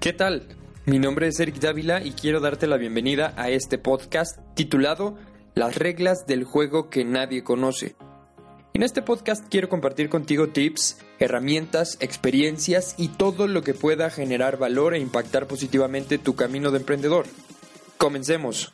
¿Qué 0.00 0.14
tal? 0.14 0.46
Mi 0.86 0.98
nombre 0.98 1.28
es 1.28 1.38
Eric 1.40 1.56
Dávila 1.56 2.02
y 2.02 2.12
quiero 2.12 2.40
darte 2.40 2.66
la 2.66 2.78
bienvenida 2.78 3.34
a 3.36 3.50
este 3.50 3.76
podcast 3.76 4.38
titulado 4.54 5.18
Las 5.54 5.76
reglas 5.76 6.26
del 6.26 6.44
juego 6.44 6.88
que 6.88 7.04
nadie 7.04 7.44
conoce. 7.44 7.96
En 8.72 8.82
este 8.82 9.02
podcast 9.02 9.44
quiero 9.50 9.68
compartir 9.68 10.08
contigo 10.08 10.48
tips, 10.48 10.96
herramientas, 11.18 11.98
experiencias 12.00 12.94
y 12.96 13.08
todo 13.08 13.46
lo 13.46 13.60
que 13.62 13.74
pueda 13.74 14.08
generar 14.08 14.56
valor 14.56 14.94
e 14.94 15.00
impactar 15.00 15.46
positivamente 15.46 16.16
tu 16.16 16.34
camino 16.34 16.70
de 16.70 16.78
emprendedor. 16.78 17.26
Comencemos. 17.98 18.72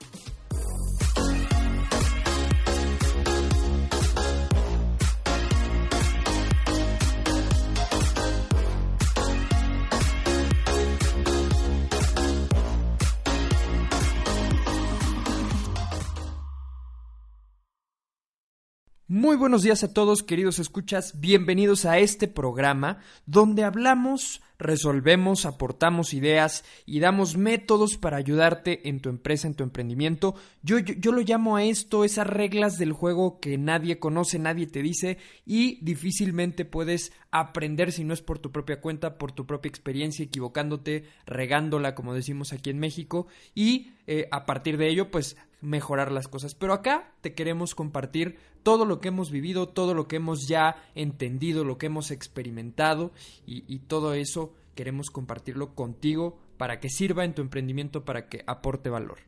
Muy 19.36 19.40
buenos 19.40 19.64
días 19.64 19.84
a 19.84 19.92
todos, 19.92 20.22
queridos 20.22 20.58
escuchas. 20.58 21.20
Bienvenidos 21.20 21.84
a 21.84 21.98
este 21.98 22.26
programa 22.26 23.00
donde 23.26 23.64
hablamos, 23.64 24.40
resolvemos, 24.58 25.44
aportamos 25.44 26.14
ideas 26.14 26.64
y 26.86 27.00
damos 27.00 27.36
métodos 27.36 27.98
para 27.98 28.16
ayudarte 28.16 28.88
en 28.88 29.00
tu 29.00 29.10
empresa, 29.10 29.46
en 29.46 29.54
tu 29.54 29.62
emprendimiento. 29.62 30.36
Yo, 30.62 30.78
yo, 30.78 31.12
lo 31.12 31.20
llamo 31.20 31.56
a 31.56 31.64
esto 31.64 32.02
esas 32.02 32.26
reglas 32.26 32.78
del 32.78 32.94
juego 32.94 33.38
que 33.38 33.58
nadie 33.58 33.98
conoce, 33.98 34.38
nadie 34.38 34.66
te 34.68 34.80
dice 34.80 35.18
y 35.44 35.84
difícilmente 35.84 36.64
puedes 36.64 37.12
aprender 37.30 37.92
si 37.92 38.04
no 38.04 38.14
es 38.14 38.22
por 38.22 38.38
tu 38.38 38.50
propia 38.50 38.80
cuenta, 38.80 39.18
por 39.18 39.32
tu 39.32 39.44
propia 39.44 39.68
experiencia, 39.68 40.24
equivocándote, 40.24 41.04
regándola, 41.26 41.94
como 41.94 42.14
decimos 42.14 42.54
aquí 42.54 42.70
en 42.70 42.78
México, 42.78 43.26
y 43.54 43.90
eh, 44.06 44.28
a 44.30 44.46
partir 44.46 44.78
de 44.78 44.88
ello, 44.88 45.10
pues 45.10 45.36
mejorar 45.66 46.12
las 46.12 46.28
cosas. 46.28 46.54
Pero 46.54 46.72
acá 46.72 47.12
te 47.20 47.34
queremos 47.34 47.74
compartir 47.74 48.38
todo 48.62 48.84
lo 48.84 49.00
que 49.00 49.08
hemos 49.08 49.30
vivido, 49.30 49.68
todo 49.68 49.94
lo 49.94 50.06
que 50.06 50.16
hemos 50.16 50.46
ya 50.46 50.76
entendido, 50.94 51.64
lo 51.64 51.76
que 51.76 51.86
hemos 51.86 52.10
experimentado 52.10 53.12
y, 53.46 53.64
y 53.72 53.80
todo 53.80 54.14
eso 54.14 54.54
queremos 54.74 55.10
compartirlo 55.10 55.74
contigo 55.74 56.38
para 56.56 56.78
que 56.78 56.88
sirva 56.88 57.24
en 57.24 57.34
tu 57.34 57.42
emprendimiento, 57.42 58.04
para 58.04 58.28
que 58.28 58.44
aporte 58.46 58.90
valor. 58.90 59.18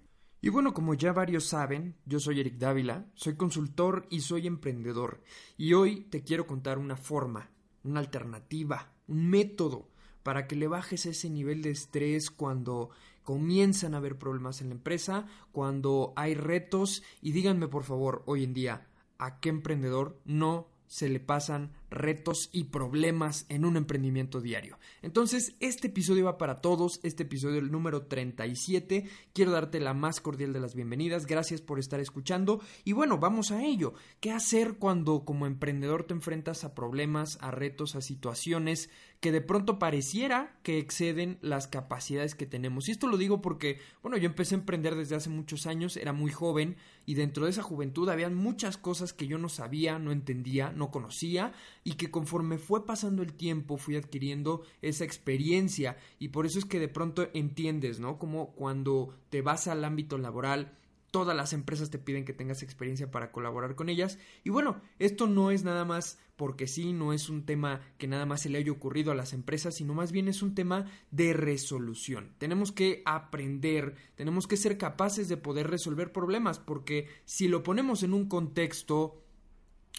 Y 0.40 0.50
bueno, 0.50 0.72
como 0.72 0.94
ya 0.94 1.12
varios 1.12 1.46
saben, 1.46 1.96
yo 2.06 2.20
soy 2.20 2.38
Eric 2.38 2.58
Dávila, 2.58 3.06
soy 3.14 3.34
consultor 3.34 4.06
y 4.08 4.20
soy 4.20 4.46
emprendedor. 4.46 5.22
Y 5.56 5.72
hoy 5.72 6.02
te 6.10 6.22
quiero 6.22 6.46
contar 6.46 6.78
una 6.78 6.96
forma, 6.96 7.50
una 7.82 7.98
alternativa, 7.98 8.92
un 9.08 9.28
método 9.28 9.88
para 10.22 10.46
que 10.46 10.54
le 10.54 10.68
bajes 10.68 11.06
ese 11.06 11.28
nivel 11.28 11.62
de 11.62 11.70
estrés 11.70 12.30
cuando 12.30 12.90
comienzan 13.28 13.92
a 13.92 13.98
haber 13.98 14.16
problemas 14.16 14.62
en 14.62 14.70
la 14.70 14.74
empresa, 14.76 15.26
cuando 15.52 16.14
hay 16.16 16.32
retos 16.32 17.02
y 17.20 17.32
díganme 17.32 17.68
por 17.68 17.84
favor 17.84 18.22
hoy 18.24 18.42
en 18.42 18.54
día 18.54 18.86
a 19.18 19.38
qué 19.38 19.50
emprendedor 19.50 20.18
no 20.24 20.68
se 20.86 21.10
le 21.10 21.20
pasan 21.20 21.74
retos 21.90 22.50
y 22.52 22.64
problemas 22.64 23.46
en 23.48 23.64
un 23.64 23.76
emprendimiento 23.76 24.40
diario. 24.40 24.78
Entonces, 25.02 25.54
este 25.60 25.88
episodio 25.88 26.26
va 26.26 26.38
para 26.38 26.60
todos, 26.60 27.00
este 27.02 27.22
episodio 27.22 27.58
el 27.58 27.70
número 27.70 28.06
37. 28.06 29.08
Quiero 29.32 29.52
darte 29.52 29.80
la 29.80 29.94
más 29.94 30.20
cordial 30.20 30.52
de 30.52 30.60
las 30.60 30.74
bienvenidas, 30.74 31.26
gracias 31.26 31.60
por 31.60 31.78
estar 31.78 32.00
escuchando 32.00 32.60
y 32.84 32.92
bueno, 32.92 33.18
vamos 33.18 33.50
a 33.50 33.64
ello. 33.64 33.94
¿Qué 34.20 34.32
hacer 34.32 34.74
cuando 34.78 35.24
como 35.24 35.46
emprendedor 35.46 36.04
te 36.04 36.14
enfrentas 36.14 36.64
a 36.64 36.74
problemas, 36.74 37.38
a 37.40 37.50
retos, 37.50 37.94
a 37.94 38.00
situaciones 38.00 38.90
que 39.20 39.32
de 39.32 39.40
pronto 39.40 39.80
pareciera 39.80 40.58
que 40.62 40.78
exceden 40.78 41.38
las 41.40 41.66
capacidades 41.66 42.34
que 42.34 42.46
tenemos? 42.46 42.88
Y 42.88 42.92
esto 42.92 43.06
lo 43.06 43.16
digo 43.16 43.40
porque, 43.40 43.80
bueno, 44.02 44.16
yo 44.16 44.26
empecé 44.26 44.54
a 44.54 44.58
emprender 44.58 44.94
desde 44.94 45.16
hace 45.16 45.30
muchos 45.30 45.66
años, 45.66 45.96
era 45.96 46.12
muy 46.12 46.30
joven 46.30 46.76
y 47.06 47.14
dentro 47.14 47.44
de 47.44 47.50
esa 47.50 47.62
juventud 47.62 48.08
habían 48.08 48.34
muchas 48.34 48.76
cosas 48.76 49.12
que 49.12 49.26
yo 49.26 49.38
no 49.38 49.48
sabía, 49.48 49.98
no 49.98 50.12
entendía, 50.12 50.72
no 50.72 50.90
conocía 50.90 51.52
y 51.88 51.94
que 51.94 52.10
conforme 52.10 52.58
fue 52.58 52.84
pasando 52.84 53.22
el 53.22 53.32
tiempo 53.32 53.78
fui 53.78 53.96
adquiriendo 53.96 54.60
esa 54.82 55.04
experiencia 55.04 55.96
y 56.18 56.28
por 56.28 56.44
eso 56.44 56.58
es 56.58 56.66
que 56.66 56.78
de 56.78 56.88
pronto 56.88 57.30
entiendes, 57.32 57.98
¿no? 57.98 58.18
Como 58.18 58.50
cuando 58.50 59.14
te 59.30 59.40
vas 59.40 59.68
al 59.68 59.82
ámbito 59.86 60.18
laboral 60.18 60.76
todas 61.10 61.34
las 61.34 61.54
empresas 61.54 61.88
te 61.88 61.98
piden 61.98 62.26
que 62.26 62.34
tengas 62.34 62.62
experiencia 62.62 63.10
para 63.10 63.32
colaborar 63.32 63.74
con 63.74 63.88
ellas. 63.88 64.18
Y 64.44 64.50
bueno, 64.50 64.82
esto 64.98 65.26
no 65.26 65.50
es 65.50 65.64
nada 65.64 65.86
más 65.86 66.18
porque 66.36 66.66
sí, 66.66 66.92
no 66.92 67.14
es 67.14 67.30
un 67.30 67.46
tema 67.46 67.80
que 67.96 68.06
nada 68.06 68.26
más 68.26 68.42
se 68.42 68.50
le 68.50 68.58
haya 68.58 68.70
ocurrido 68.70 69.10
a 69.10 69.14
las 69.14 69.32
empresas, 69.32 69.76
sino 69.76 69.94
más 69.94 70.12
bien 70.12 70.28
es 70.28 70.42
un 70.42 70.54
tema 70.54 70.84
de 71.10 71.32
resolución. 71.32 72.34
Tenemos 72.36 72.70
que 72.70 73.00
aprender, 73.06 73.94
tenemos 74.14 74.46
que 74.46 74.58
ser 74.58 74.76
capaces 74.76 75.28
de 75.28 75.38
poder 75.38 75.70
resolver 75.70 76.12
problemas, 76.12 76.58
porque 76.58 77.08
si 77.24 77.48
lo 77.48 77.62
ponemos 77.62 78.02
en 78.02 78.12
un 78.12 78.28
contexto 78.28 79.22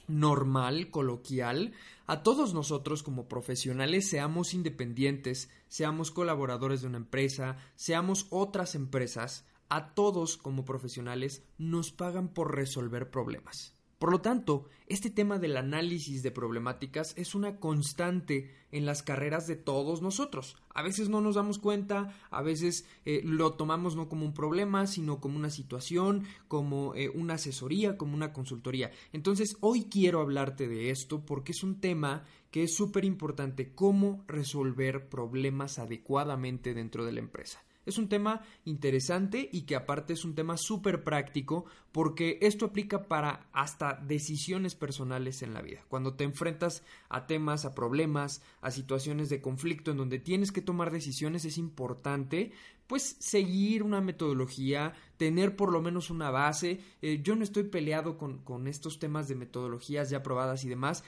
normal, 0.10 0.90
coloquial, 0.92 1.72
a 2.08 2.24
todos 2.24 2.54
nosotros 2.54 3.04
como 3.04 3.30
profesionales, 3.30 4.10
seamos 4.10 4.54
independientes, 4.54 5.50
seamos 5.68 6.12
colaboradores 6.12 6.82
de 6.82 6.88
una 6.88 6.98
empresa, 6.98 7.56
seamos 7.76 8.28
otras 8.30 8.76
empresas, 8.76 9.46
a 9.70 9.94
todos 9.94 10.38
como 10.38 10.66
profesionales 10.66 11.44
nos 11.58 11.92
pagan 11.92 12.28
por 12.28 12.56
resolver 12.56 13.10
problemas. 13.12 13.79
Por 14.00 14.12
lo 14.12 14.22
tanto, 14.22 14.70
este 14.88 15.10
tema 15.10 15.40
del 15.40 15.58
análisis 15.58 16.24
de 16.24 16.32
problemáticas 16.32 17.14
es 17.18 17.36
una 17.36 17.58
constante 17.58 18.50
en 18.72 18.86
las 18.86 19.04
carreras 19.04 19.46
de 19.46 19.58
todos 19.58 20.02
nosotros. 20.02 20.56
A 20.74 20.82
veces 20.82 21.10
no 21.10 21.20
nos 21.20 21.36
damos 21.36 21.60
cuenta, 21.60 22.18
a 22.32 22.42
veces 22.42 22.86
eh, 23.04 23.22
lo 23.26 23.56
tomamos 23.56 23.98
no 23.98 24.08
como 24.08 24.26
un 24.26 24.34
problema, 24.34 24.88
sino 24.88 25.20
como 25.20 25.36
una 25.36 25.50
situación, 25.50 26.24
como 26.48 26.96
eh, 26.96 27.10
una 27.10 27.34
asesoría, 27.34 27.98
como 27.98 28.14
una 28.14 28.32
consultoría. 28.32 28.90
Entonces, 29.12 29.58
hoy 29.60 29.88
quiero 29.92 30.22
hablarte 30.22 30.70
de 30.70 30.92
esto 30.92 31.26
porque 31.26 31.52
es 31.52 31.62
un 31.62 31.82
tema 31.82 32.24
que 32.52 32.64
es 32.64 32.74
súper 32.74 33.04
importante, 33.04 33.74
cómo 33.76 34.24
resolver 34.28 35.10
problemas 35.10 35.78
adecuadamente 35.78 36.74
dentro 36.74 37.04
de 37.04 37.12
la 37.12 37.20
empresa. 37.20 37.62
Es 37.90 37.98
un 37.98 38.08
tema 38.08 38.42
interesante 38.66 39.50
y 39.52 39.64
que 39.64 39.76
aparte 39.76 40.14
es 40.14 40.24
un 40.24 40.36
tema 40.36 40.58
súper 40.58 41.04
práctico 41.04 41.66
porque 41.92 42.38
esto 42.42 42.68
aplica 42.68 43.08
para 43.08 43.50
hasta 43.52 43.96
decisiones 43.96 44.76
personales 44.76 45.42
en 45.42 45.56
la 45.56 45.62
vida. 45.62 45.84
Cuando 45.88 46.14
te 46.14 46.24
enfrentas 46.24 46.84
a 47.10 47.26
temas, 47.26 47.66
a 47.66 47.74
problemas, 47.74 48.44
a 48.62 48.70
situaciones 48.70 49.30
de 49.30 49.42
conflicto 49.42 49.90
en 49.90 49.98
donde 49.98 50.20
tienes 50.20 50.52
que 50.52 50.62
tomar 50.62 50.92
decisiones 50.92 51.46
es 51.46 51.58
importante 51.58 52.52
pues 52.86 53.18
seguir 53.20 53.84
una 53.84 54.02
metodología, 54.02 54.94
tener 55.18 55.56
por 55.56 55.72
lo 55.72 55.80
menos 55.80 56.10
una 56.10 56.32
base. 56.32 56.80
Eh, 57.04 57.22
yo 57.22 57.36
no 57.36 57.44
estoy 57.44 57.64
peleado 57.64 58.18
con, 58.18 58.40
con 58.40 58.68
estos 58.68 58.98
temas 58.98 59.28
de 59.28 59.36
metodologías 59.36 60.10
ya 60.10 60.24
probadas 60.24 60.64
y 60.64 60.70
demás. 60.70 61.04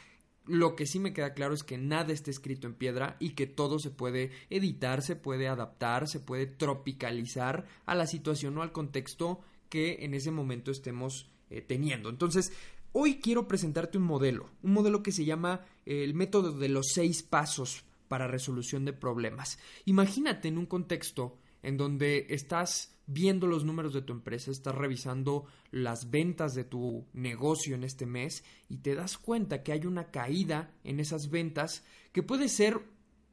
Lo 0.52 0.76
que 0.76 0.86
sí 0.86 1.00
me 1.00 1.14
queda 1.14 1.34
claro 1.34 1.54
es 1.54 1.64
que 1.64 1.78
nada 1.78 2.12
está 2.12 2.30
escrito 2.30 2.68
en 2.68 2.74
piedra 2.74 3.16
y 3.20 3.30
que 3.30 3.48
todo 3.48 3.80
se 3.80 3.90
puede 3.90 4.32
editar, 4.50 5.02
se 5.02 5.16
puede 5.16 5.48
adaptar, 5.48 6.10
se 6.10 6.20
puede 6.20 6.46
tropicalizar 6.46 7.66
a 7.86 7.96
la 7.96 8.06
situación 8.06 8.58
o 8.58 8.62
al 8.62 8.74
contexto 8.74 9.40
que 9.70 10.00
en 10.02 10.14
ese 10.14 10.30
momento 10.30 10.70
estemos 10.70 11.32
eh, 11.50 11.62
teniendo. 11.62 12.10
Entonces, 12.10 12.52
hoy 12.92 13.22
quiero 13.22 13.48
presentarte 13.48 13.98
un 13.98 14.04
modelo, 14.04 14.50
un 14.62 14.74
modelo 14.74 15.02
que 15.04 15.14
se 15.14 15.24
llama 15.24 15.62
eh, 15.86 16.04
el 16.04 16.16
método 16.16 16.52
de 16.52 16.68
los 16.68 16.88
seis 16.94 17.24
pasos 17.24 17.86
para 18.10 18.28
resolución 18.28 18.84
de 18.84 18.92
problemas. 18.92 19.58
Imagínate 19.86 20.50
en 20.50 20.58
un 20.58 20.66
contexto 20.66 21.38
en 21.64 21.78
donde 21.78 22.28
estás 22.30 22.96
viendo 23.08 23.48
los 23.48 23.66
números 23.66 23.94
de 23.94 24.02
tu 24.02 24.14
empresa, 24.14 24.52
estás 24.52 24.76
revisando 24.76 25.46
las 25.72 26.10
ventas 26.10 26.54
de 26.54 26.64
tu 26.64 27.06
negocio 27.14 27.76
en 27.76 27.84
este 27.84 28.06
mes 28.06 28.44
y 28.70 28.78
te 28.78 28.96
das 28.96 29.18
cuenta 29.18 29.64
que 29.64 29.74
hay 29.74 29.86
una 29.86 30.12
caída 30.12 30.72
en 30.84 31.00
esas 31.00 31.30
ventas 31.30 31.84
que 32.14 32.24
puede 32.24 32.48
ser 32.48 32.80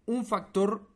un 0.06 0.24
factor 0.24 0.88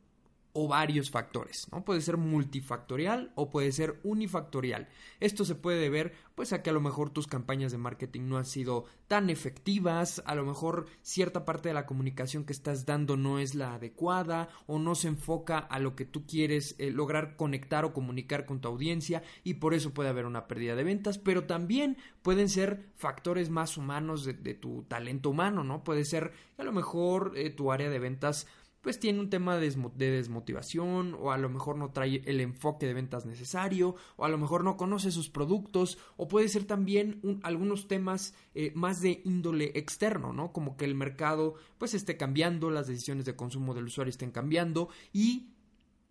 o 0.55 0.69
varios 0.69 1.11
factores, 1.11 1.67
¿no? 1.73 1.85
Puede 1.85 2.03
ser 2.03 2.19
multifactorial 2.19 3.33
o 3.35 3.51
puede 3.51 3.73
ser 3.73 4.01
unifactorial. 4.03 4.89
Esto 5.19 5.45
se 5.45 5.55
puede 5.55 5.89
ver 5.89 6.13
pues 6.35 6.53
a 6.53 6.63
que 6.63 6.71
a 6.71 6.73
lo 6.73 6.81
mejor 6.81 7.11
tus 7.11 7.27
campañas 7.27 7.73
de 7.73 7.79
marketing 7.79 8.23
no 8.29 8.37
han 8.37 8.45
sido 8.45 8.85
tan 9.07 9.31
efectivas, 9.31 10.23
a 10.27 10.35
lo 10.35 10.45
mejor 10.45 10.87
cierta 11.03 11.45
parte 11.45 11.69
de 11.69 11.75
la 11.75 11.87
comunicación 11.87 12.45
que 12.45 12.53
estás 12.53 12.87
dando 12.87 13.17
no 13.17 13.39
es 13.39 13.55
la 13.55 13.75
adecuada 13.75 14.49
o 14.67 14.79
no 14.79 14.95
se 14.95 15.09
enfoca 15.09 15.59
a 15.59 15.79
lo 15.79 15.97
que 15.97 16.05
tú 16.05 16.27
quieres 16.27 16.75
eh, 16.79 16.91
lograr 16.91 17.37
conectar 17.37 17.85
o 17.85 17.93
comunicar 17.93 18.47
con 18.47 18.61
tu 18.61 18.69
audiencia 18.69 19.23
y 19.45 19.55
por 19.55 19.75
eso 19.75 19.93
puede 19.93 20.09
haber 20.09 20.27
una 20.27 20.49
pérdida 20.49 20.77
de 20.77 20.85
ventas, 20.85 21.19
pero 21.19 21.45
también 21.45 21.97
pueden 22.23 22.49
ser 22.49 22.91
factores 22.95 23.51
más 23.51 23.77
humanos 23.77 24.25
de, 24.25 24.55
tu 24.55 24.83
talento 24.85 25.31
humano, 25.31 25.65
¿no? 25.65 25.83
Puede 25.83 26.05
ser 26.05 26.33
a 26.59 26.65
lo 26.65 26.73
mejor 26.73 27.33
eh, 27.37 27.51
tu 27.51 27.73
área 27.73 27.91
de 27.91 27.99
ventas 27.99 28.47
pues 28.83 28.99
tiene 28.99 29.21
un 29.21 29.31
tema 29.31 29.57
de, 29.57 29.71
desmotivación 29.97 31.15
o 31.15 31.31
a 31.31 31.39
lo 31.39 31.49
mejor 31.49 31.77
no 31.77 31.93
trae 31.93 32.21
el 32.27 32.41
enfoque 32.41 32.85
de 32.85 32.95
ventas 32.95 33.25
necesario 33.25 33.95
o 34.17 34.25
a 34.25 34.29
lo 34.29 34.37
mejor 34.39 34.65
no 34.65 34.77
conoce 34.77 35.13
sus 35.13 35.31
productos 35.31 35.99
o 36.17 36.29
puede 36.29 36.49
ser 36.49 36.65
también 36.65 37.41
algunos 37.45 37.87
temas 37.87 38.35
eh, 38.55 38.73
más 38.75 39.01
de 39.01 39.23
índole 39.25 39.71
externo, 39.77 40.33
¿no? 40.33 40.53
Como 40.53 40.77
que 40.77 40.85
el 40.85 40.97
mercado 40.97 41.55
pues 41.79 41.95
esté 41.95 42.17
cambiando, 42.17 42.71
las 42.71 42.89
decisiones 42.89 43.25
de 43.25 43.37
consumo 43.37 43.73
del 43.73 43.85
usuario 43.85 44.11
estén 44.11 44.33
cambiando 44.33 44.89
y 45.13 45.53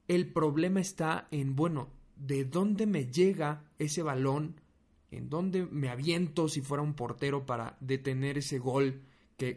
el 0.08 0.32
problema 0.32 0.80
está 0.80 1.28
en, 1.32 1.58
bueno, 1.58 1.90
¿de 2.16 2.46
dónde 2.46 2.86
me 2.86 3.06
llega 3.06 3.66
ese 3.80 4.02
balón? 4.02 4.62
¿En 5.10 5.30
dónde 5.30 5.66
me 5.66 5.90
aviento 5.90 6.48
si 6.48 6.62
fuera 6.62 6.82
un 6.82 6.94
portero 6.94 7.46
para 7.46 7.76
detener 7.82 8.38
ese 8.38 8.60
gol 8.60 9.02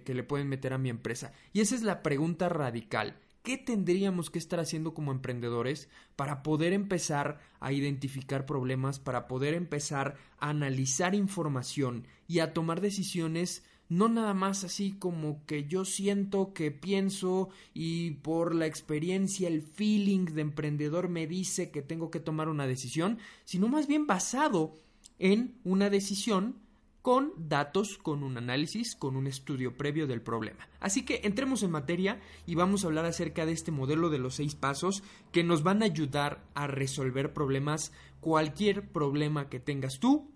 que, 0.04 0.14
le 0.14 0.22
pueden 0.22 0.48
meter 0.48 0.72
a 0.72 0.78
mi 0.78 0.88
empresa? 0.88 1.32
Y 1.52 1.60
esa 1.60 1.74
es 1.74 1.82
la 1.82 2.02
pregunta 2.02 2.48
radical. 2.48 3.16
¿Qué 3.42 3.58
tendríamos 3.58 4.30
que 4.30 4.38
estar 4.38 4.58
haciendo 4.58 4.94
como 4.94 5.12
emprendedores 5.12 5.88
para 6.16 6.42
poder 6.42 6.72
empezar 6.72 7.40
a 7.60 7.72
identificar 7.72 8.46
problemas, 8.46 8.98
para 8.98 9.28
poder 9.28 9.52
empezar 9.52 10.16
a 10.38 10.48
analizar 10.48 11.14
información 11.14 12.06
y 12.26 12.38
a 12.38 12.54
tomar 12.54 12.80
decisiones 12.80 13.64
no 13.90 14.08
nada 14.08 14.32
más 14.32 14.64
así 14.64 14.92
como 14.92 15.44
que 15.44 15.66
yo 15.66 15.84
siento 15.84 16.54
que 16.54 16.70
pienso 16.70 17.50
y 17.74 18.12
por 18.12 18.54
la 18.54 18.66
experiencia, 18.66 19.46
el 19.46 19.60
feeling 19.62 20.24
de 20.24 20.40
emprendedor 20.40 21.10
me 21.10 21.26
dice 21.26 21.70
que 21.70 21.82
tengo 21.82 22.10
que 22.10 22.20
tomar 22.20 22.48
una 22.48 22.66
decisión, 22.66 23.18
sino 23.44 23.68
más 23.68 23.86
bien 23.86 24.06
basado 24.06 24.74
en 25.18 25.54
una 25.64 25.90
decisión 25.90 26.56
con 27.04 27.34
datos, 27.36 27.98
con 27.98 28.22
un 28.22 28.38
análisis, 28.38 28.96
con 28.96 29.14
un 29.14 29.26
estudio 29.26 29.76
previo 29.76 30.06
del 30.06 30.22
problema. 30.22 30.70
Así 30.80 31.04
que 31.04 31.20
entremos 31.24 31.62
en 31.62 31.70
materia 31.70 32.18
y 32.46 32.54
vamos 32.54 32.82
a 32.82 32.86
hablar 32.86 33.04
acerca 33.04 33.44
de 33.44 33.52
este 33.52 33.70
modelo 33.70 34.08
de 34.08 34.18
los 34.18 34.36
seis 34.36 34.54
pasos 34.54 35.02
que 35.30 35.44
nos 35.44 35.62
van 35.62 35.82
a 35.82 35.84
ayudar 35.84 36.42
a 36.54 36.66
resolver 36.66 37.34
problemas, 37.34 37.92
cualquier 38.20 38.90
problema 38.90 39.50
que 39.50 39.60
tengas 39.60 40.00
tú 40.00 40.32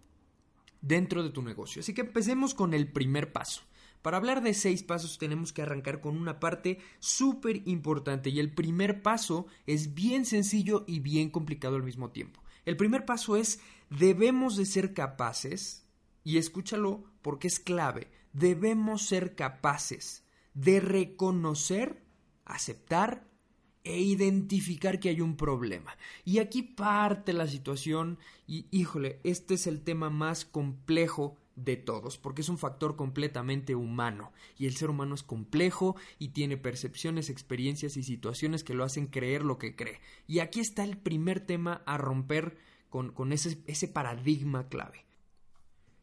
dentro 0.83 1.23
de 1.23 1.31
tu 1.31 1.41
negocio. 1.41 1.81
Así 1.81 1.95
que 1.95 2.03
empecemos 2.03 2.53
con 2.53 2.75
el 2.75 2.93
primer 2.93 3.33
paso. 3.33 3.63
Para 4.03 4.19
hablar 4.19 4.43
de 4.43 4.53
seis 4.53 4.83
pasos 4.83 5.17
tenemos 5.17 5.55
que 5.55 5.63
arrancar 5.63 6.03
con 6.03 6.19
una 6.19 6.39
parte 6.39 6.81
súper 6.99 7.67
importante 7.67 8.29
y 8.29 8.41
el 8.41 8.53
primer 8.53 9.01
paso 9.01 9.47
es 9.67 9.95
bien 9.95 10.27
sencillo 10.27 10.85
y 10.87 11.01
bien 11.01 11.31
complicado 11.31 11.77
al 11.77 11.83
mismo 11.83 12.11
tiempo. 12.11 12.43
El 12.67 12.77
primer 12.77 13.07
paso 13.07 13.37
es 13.37 13.59
debemos 13.89 14.59
de 14.59 14.67
ser 14.67 14.93
capaces 14.93 15.88
y 16.29 16.37
escúchalo 16.37 17.05
porque 17.23 17.49
es 17.49 17.59
clave, 17.59 18.11
debemos 18.35 19.07
ser 19.07 19.35
capaces 19.35 20.27
de 20.53 20.79
reconocer, 20.79 22.03
aceptar 22.45 23.27
e 23.83 23.99
identificar 23.99 25.01
que 25.01 25.09
hay 25.09 25.23
un 25.23 25.39
problema. 25.39 25.97
Y 26.27 26.41
aquí 26.41 26.61
parte 26.63 27.33
la 27.33 27.47
situación 27.47 28.19
y 28.47 28.67
híjole, 28.71 29.21
este 29.25 29.55
es 29.55 29.67
el 29.67 29.81
tema 29.81 30.11
más 30.11 30.45
complejo 30.45 31.39
de 31.57 31.79
todos, 31.79 32.19
porque 32.19 32.43
es 32.43 32.51
un 32.51 32.59
factor 32.59 32.95
completamente 32.95 33.75
humano, 33.75 34.31
y 34.59 34.67
el 34.67 34.77
ser 34.77 34.91
humano 34.91 35.15
es 35.15 35.23
complejo 35.23 35.97
y 36.19 36.29
tiene 36.29 36.59
percepciones, 36.59 37.31
experiencias 37.31 37.97
y 37.97 38.03
situaciones 38.03 38.65
que 38.65 38.75
lo 38.75 38.85
hacen 38.85 39.07
creer 39.07 39.45
lo 39.45 39.57
que 39.57 39.75
cree. 39.75 40.03
Y 40.27 40.41
aquí 40.41 40.61
está 40.61 40.85
el 40.85 40.99
primer 40.99 41.41
tema 41.41 41.83
a 41.87 41.97
romper 41.97 42.59
con, 42.91 43.33
ese 43.33 43.89
paradigma 43.89 44.69
clave. 44.69 45.08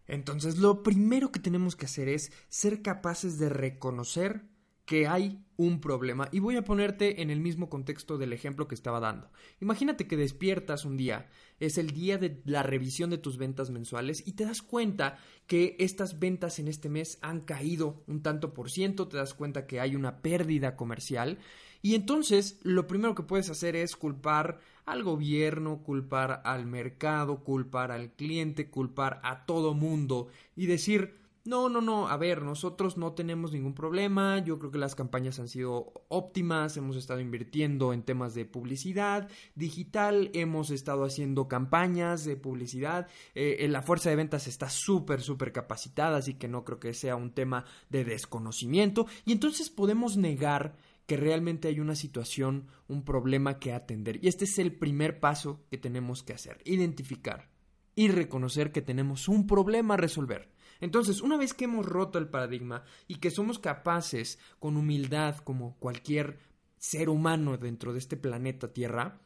Entonces, 0.08 0.58
lo 0.58 0.84
primero 0.84 1.32
que 1.32 1.40
tenemos 1.40 1.76
que 1.76 1.86
hacer 1.86 2.10
es 2.10 2.32
ser 2.48 2.82
capaces 2.82 3.38
de 3.40 3.50
reconocer 3.50 4.46
que 4.86 5.08
hay 5.08 5.44
un 5.58 5.82
problema. 5.82 6.30
Y 6.32 6.40
voy 6.40 6.58
a 6.58 6.64
ponerte 6.64 7.22
en 7.22 7.30
el 7.30 7.40
mismo 7.40 7.70
contexto 7.70 8.18
del 8.18 8.34
ejemplo 8.34 8.68
que 8.68 8.76
estaba 8.76 9.00
dando. 9.00 9.32
Imagínate 9.60 10.08
que 10.08 10.18
despiertas 10.18 10.86
un 10.86 10.96
día, 10.96 11.30
es 11.60 11.78
el 11.78 11.92
día 11.92 12.18
de 12.18 12.42
la 12.46 12.62
revisión 12.62 13.10
de 13.10 13.18
tus 13.18 13.38
ventas 13.38 13.72
mensuales 13.72 14.26
y 14.28 14.34
te 14.34 14.46
das 14.46 14.62
cuenta 14.62 15.18
que 15.48 15.76
estas 15.80 16.20
ventas 16.20 16.60
en 16.60 16.68
este 16.68 16.90
mes 16.90 17.18
han 17.22 17.42
caído 17.42 18.04
un 18.08 18.22
tanto 18.22 18.54
por 18.54 18.70
ciento, 18.70 19.08
te 19.08 19.18
das 19.18 19.34
cuenta 19.34 19.66
que 19.66 19.80
hay 19.80 19.96
una 19.96 20.22
pérdida 20.22 20.76
comercial 20.76 21.40
y 21.82 21.96
entonces 21.96 22.60
lo 22.64 22.88
primero 22.88 23.16
que 23.16 23.24
puedes 23.24 23.50
hacer 23.50 23.76
es 23.76 23.96
culpar 23.96 24.60
al 24.86 25.04
gobierno, 25.04 25.84
culpar 25.84 26.42
al 26.46 26.66
mercado, 26.66 27.44
culpar 27.44 27.92
al 27.92 28.12
cliente, 28.12 28.70
culpar 28.70 29.20
a 29.24 29.46
todo 29.46 29.74
mundo 29.74 30.28
y 30.56 30.68
decir 30.68 31.26
no, 31.46 31.70
no, 31.70 31.80
no, 31.80 32.08
a 32.08 32.18
ver, 32.18 32.42
nosotros 32.42 32.98
no 32.98 33.14
tenemos 33.14 33.52
ningún 33.52 33.76
problema, 33.76 34.40
yo 34.44 34.58
creo 34.58 34.72
que 34.72 34.80
las 34.80 34.96
campañas 34.96 35.40
han 35.40 35.48
sido 35.48 35.94
óptimas, 36.08 36.76
hemos 36.76 36.96
estado 36.96 37.20
invirtiendo 37.20 37.94
en 37.94 38.02
temas 38.02 38.34
de 38.34 38.46
publicidad 38.46 39.30
digital, 39.54 40.32
hemos 40.34 40.72
estado 40.72 41.06
haciendo 41.06 41.48
campañas 41.48 42.26
de 42.26 42.36
publicidad, 42.36 43.08
eh, 43.36 43.64
la 43.70 43.84
fuerza 43.84 44.10
de 44.10 44.16
ventas 44.16 44.48
está 44.48 44.72
súper, 44.72 45.22
súper 45.22 45.52
capacitada, 45.52 46.18
así 46.18 46.34
que 46.34 46.48
no 46.48 46.66
creo 46.66 46.80
que 46.80 46.96
sea 46.96 47.16
un 47.16 47.32
tema 47.32 47.66
de 47.92 48.06
desconocimiento, 48.06 49.06
y 49.24 49.32
entonces 49.32 49.70
podemos 49.70 50.18
negar 50.18 50.76
que 51.06 51.18
realmente 51.18 51.68
hay 51.68 51.80
una 51.80 51.96
situación, 51.96 52.68
un 52.88 53.04
problema 53.04 53.60
que 53.60 53.74
atender. 53.74 54.24
Y 54.24 54.28
este 54.28 54.46
es 54.46 54.58
el 54.60 54.74
primer 54.76 55.20
paso 55.20 55.64
que 55.70 55.78
tenemos 55.78 56.24
que 56.24 56.34
hacer, 56.34 56.62
identificar 56.66 57.50
y 57.96 58.10
reconocer 58.10 58.72
que 58.72 58.82
tenemos 58.82 59.28
un 59.28 59.48
problema 59.48 59.94
a 59.94 59.98
resolver. 59.98 60.50
Entonces, 60.82 61.22
una 61.22 61.38
vez 61.38 61.54
que 61.54 61.66
hemos 61.66 61.86
roto 61.86 62.20
el 62.20 62.28
paradigma 62.28 62.84
y 63.08 63.16
que 63.16 63.32
somos 63.32 63.60
capaces, 63.60 64.40
con 64.60 64.76
humildad, 64.76 65.38
como 65.38 65.78
cualquier 65.80 66.40
ser 66.78 67.10
humano 67.10 67.58
dentro 67.58 67.94
de 67.94 68.00
este 68.00 68.18
planeta 68.18 68.74
Tierra, 68.74 69.22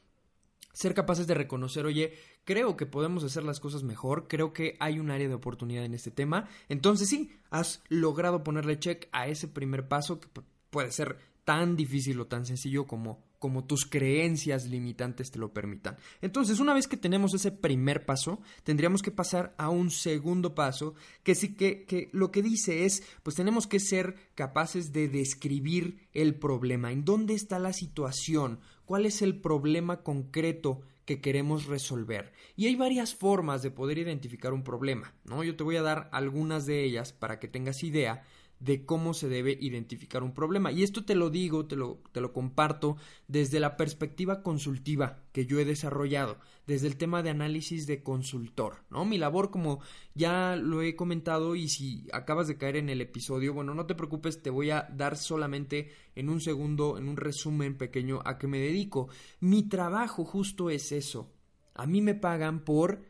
ser 0.74 0.94
capaces 0.94 1.26
de 1.28 1.34
reconocer, 1.34 1.86
oye, 1.86 2.14
creo 2.44 2.78
que 2.78 2.86
podemos 2.86 3.24
hacer 3.24 3.44
las 3.44 3.60
cosas 3.60 3.84
mejor, 3.84 4.28
creo 4.28 4.54
que 4.54 4.78
hay 4.80 5.00
un 5.00 5.10
área 5.12 5.28
de 5.28 5.34
oportunidad 5.34 5.84
en 5.84 5.96
este 5.96 6.12
tema, 6.12 6.48
entonces 6.70 7.10
sí, 7.10 7.32
has 7.50 7.84
logrado 7.90 8.44
ponerle 8.44 8.80
check 8.80 9.08
a 9.12 9.28
ese 9.28 9.48
primer 9.48 9.88
paso 9.88 10.20
que 10.20 10.30
puede 10.70 10.92
ser 10.92 11.18
tan 11.50 11.76
difícil 11.76 12.20
o 12.20 12.28
tan 12.28 12.46
sencillo 12.46 12.86
como, 12.86 13.24
como 13.40 13.66
tus 13.66 13.88
creencias 13.88 14.68
limitantes 14.68 15.32
te 15.32 15.40
lo 15.40 15.52
permitan. 15.52 15.98
Entonces, 16.22 16.60
una 16.60 16.76
vez 16.76 16.88
que 16.88 16.96
tenemos 16.96 17.34
ese 17.34 17.52
primer 17.52 18.06
paso, 18.06 18.40
tendríamos 18.64 19.02
que 19.02 19.10
pasar 19.10 19.56
a 19.58 19.70
un 19.70 19.90
segundo 19.90 20.54
paso, 20.54 20.94
que 21.24 21.34
sí 21.34 21.56
que, 21.56 21.86
que 21.86 22.12
lo 22.14 22.30
que 22.30 22.44
dice 22.44 22.86
es, 22.86 23.02
pues 23.24 23.36
tenemos 23.36 23.66
que 23.66 23.80
ser 23.80 24.14
capaces 24.36 24.94
de 24.94 25.08
describir 25.08 26.08
el 26.14 26.36
problema, 26.36 26.92
en 26.92 27.04
dónde 27.04 27.34
está 27.34 27.58
la 27.58 27.74
situación, 27.74 28.60
cuál 28.86 29.08
es 29.08 29.24
el 29.24 29.42
problema 29.42 30.04
concreto 30.04 30.82
que 31.06 31.20
queremos 31.20 31.66
resolver. 31.66 32.32
Y 32.56 32.68
hay 32.68 32.76
varias 32.76 33.16
formas 33.16 33.64
de 33.64 33.72
poder 33.72 33.98
identificar 33.98 34.54
un 34.54 34.64
problema, 34.64 35.16
¿no? 35.26 35.44
Yo 35.44 35.56
te 35.56 35.64
voy 35.64 35.78
a 35.78 35.82
dar 35.82 36.10
algunas 36.12 36.68
de 36.68 36.84
ellas 36.84 37.12
para 37.12 37.40
que 37.40 37.48
tengas 37.48 37.82
idea 37.82 38.22
de 38.60 38.86
cómo 38.86 39.14
se 39.14 39.30
debe 39.30 39.58
identificar 39.60 40.24
un 40.24 40.34
problema. 40.34 40.72
Y 40.72 40.84
esto 40.84 41.06
te 41.06 41.16
lo 41.16 41.30
digo, 41.30 41.66
te 41.66 41.76
lo, 41.76 42.02
te 42.12 42.22
lo 42.22 42.34
comparto 42.34 42.98
desde 43.28 43.60
la 43.60 43.78
perspectiva 43.78 44.44
consultiva 44.44 45.24
que 45.32 45.46
yo 45.46 45.60
he 45.60 45.66
desarrollado, 45.66 46.40
desde 46.68 46.88
el 46.88 46.98
tema 46.98 47.24
de 47.24 47.30
análisis 47.30 47.88
de 47.88 48.04
consultor, 48.04 48.84
¿no? 48.90 49.06
Mi 49.06 49.18
labor, 49.18 49.50
como 49.50 49.80
ya 50.14 50.56
lo 50.56 50.82
he 50.82 50.96
comentado, 50.96 51.56
y 51.56 51.70
si 51.70 52.08
acabas 52.12 52.48
de 52.48 52.58
caer 52.58 52.76
en 52.76 52.90
el 52.90 53.02
episodio, 53.02 53.54
bueno, 53.54 53.74
no 53.74 53.86
te 53.86 53.96
preocupes, 53.96 54.42
te 54.42 54.50
voy 54.50 54.72
a 54.72 54.88
dar 54.92 55.18
solamente 55.18 55.92
en 56.16 56.30
un 56.30 56.42
segundo, 56.42 56.98
en 56.98 57.08
un 57.08 57.18
resumen 57.18 57.78
pequeño 57.78 58.22
a 58.26 58.38
qué 58.38 58.48
me 58.48 58.60
dedico. 58.60 59.10
Mi 59.40 59.64
trabajo 59.64 60.26
justo 60.26 60.70
es 60.70 60.92
eso. 60.92 61.32
A 61.76 61.86
mí 61.86 62.02
me 62.02 62.14
pagan 62.14 62.66
por 62.66 63.02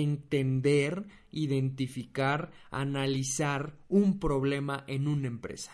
entender, 0.00 1.06
identificar, 1.30 2.50
analizar 2.70 3.76
un 3.88 4.18
problema 4.18 4.84
en 4.86 5.08
una 5.08 5.28
empresa 5.28 5.72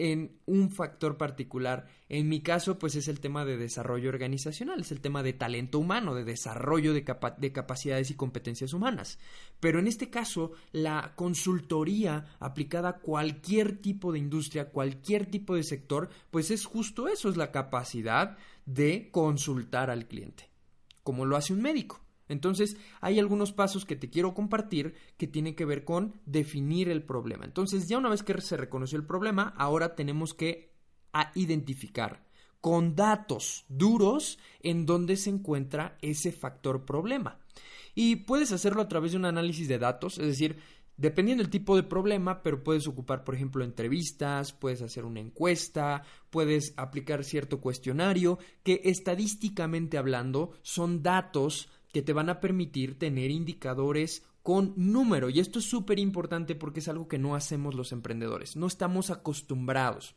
en 0.00 0.40
un 0.46 0.70
factor 0.70 1.18
particular. 1.18 1.86
En 2.08 2.28
mi 2.28 2.40
caso, 2.40 2.78
pues 2.78 2.94
es 2.94 3.06
el 3.08 3.20
tema 3.20 3.44
de 3.44 3.58
desarrollo 3.58 4.08
organizacional, 4.08 4.80
es 4.80 4.92
el 4.92 5.00
tema 5.00 5.22
de 5.22 5.34
talento 5.34 5.78
humano, 5.78 6.14
de 6.14 6.24
desarrollo 6.24 6.94
de, 6.94 7.04
de, 7.38 7.52
capacidades 7.52 8.10
y 8.10 8.14
competencias 8.14 8.72
humanas. 8.72 9.18
Pero 9.60 9.78
en 9.78 9.86
este 9.86 10.08
caso, 10.08 10.52
la 10.72 11.12
consultoría 11.16 12.36
aplicada 12.40 12.88
a 12.88 12.98
cualquier 12.98 13.78
tipo 13.78 14.12
de 14.12 14.20
industria, 14.20 14.70
cualquier 14.70 15.26
tipo 15.26 15.54
de 15.54 15.64
sector, 15.64 16.08
pues 16.30 16.50
es 16.50 16.64
justo 16.64 17.06
eso, 17.06 17.28
es 17.28 17.36
la 17.36 17.52
capacidad 17.52 18.38
de 18.64 19.10
consultar 19.10 19.90
al 19.90 20.06
cliente, 20.06 20.48
como 21.02 21.26
lo 21.26 21.36
hace 21.36 21.52
un 21.52 21.60
médico. 21.60 22.00
Entonces, 22.30 22.76
hay 23.00 23.18
algunos 23.18 23.52
pasos 23.52 23.84
que 23.84 23.96
te 23.96 24.10
quiero 24.10 24.34
compartir 24.34 24.94
que 25.16 25.26
tienen 25.26 25.54
que 25.54 25.64
ver 25.64 25.84
con 25.84 26.20
definir 26.26 26.88
el 26.88 27.02
problema. 27.02 27.44
Entonces, 27.44 27.88
ya 27.88 27.98
una 27.98 28.08
vez 28.08 28.22
que 28.22 28.40
se 28.40 28.56
reconoció 28.56 28.98
el 28.98 29.06
problema, 29.06 29.54
ahora 29.56 29.94
tenemos 29.94 30.34
que 30.34 30.70
identificar 31.34 32.24
con 32.60 32.94
datos 32.94 33.64
duros 33.68 34.38
en 34.60 34.86
dónde 34.86 35.16
se 35.16 35.30
encuentra 35.30 35.96
ese 36.02 36.30
factor 36.30 36.84
problema. 36.84 37.38
Y 37.94 38.16
puedes 38.16 38.52
hacerlo 38.52 38.82
a 38.82 38.88
través 38.88 39.12
de 39.12 39.18
un 39.18 39.24
análisis 39.24 39.66
de 39.66 39.78
datos, 39.78 40.18
es 40.18 40.26
decir, 40.26 40.58
dependiendo 40.96 41.42
del 41.42 41.50
tipo 41.50 41.76
de 41.76 41.82
problema, 41.82 42.42
pero 42.42 42.62
puedes 42.62 42.86
ocupar, 42.86 43.24
por 43.24 43.34
ejemplo, 43.34 43.64
entrevistas, 43.64 44.52
puedes 44.52 44.82
hacer 44.82 45.04
una 45.04 45.20
encuesta, 45.20 46.02
puedes 46.28 46.74
aplicar 46.76 47.24
cierto 47.24 47.60
cuestionario, 47.60 48.38
que 48.62 48.82
estadísticamente 48.84 49.96
hablando 49.96 50.52
son 50.62 51.02
datos 51.02 51.70
que 51.92 52.02
te 52.02 52.12
van 52.12 52.28
a 52.28 52.40
permitir 52.40 52.98
tener 52.98 53.30
indicadores 53.30 54.24
con 54.42 54.72
número. 54.76 55.30
Y 55.30 55.40
esto 55.40 55.58
es 55.58 55.66
súper 55.66 55.98
importante 55.98 56.54
porque 56.54 56.80
es 56.80 56.88
algo 56.88 57.08
que 57.08 57.18
no 57.18 57.34
hacemos 57.34 57.74
los 57.74 57.92
emprendedores. 57.92 58.56
No 58.56 58.66
estamos 58.66 59.10
acostumbrados 59.10 60.14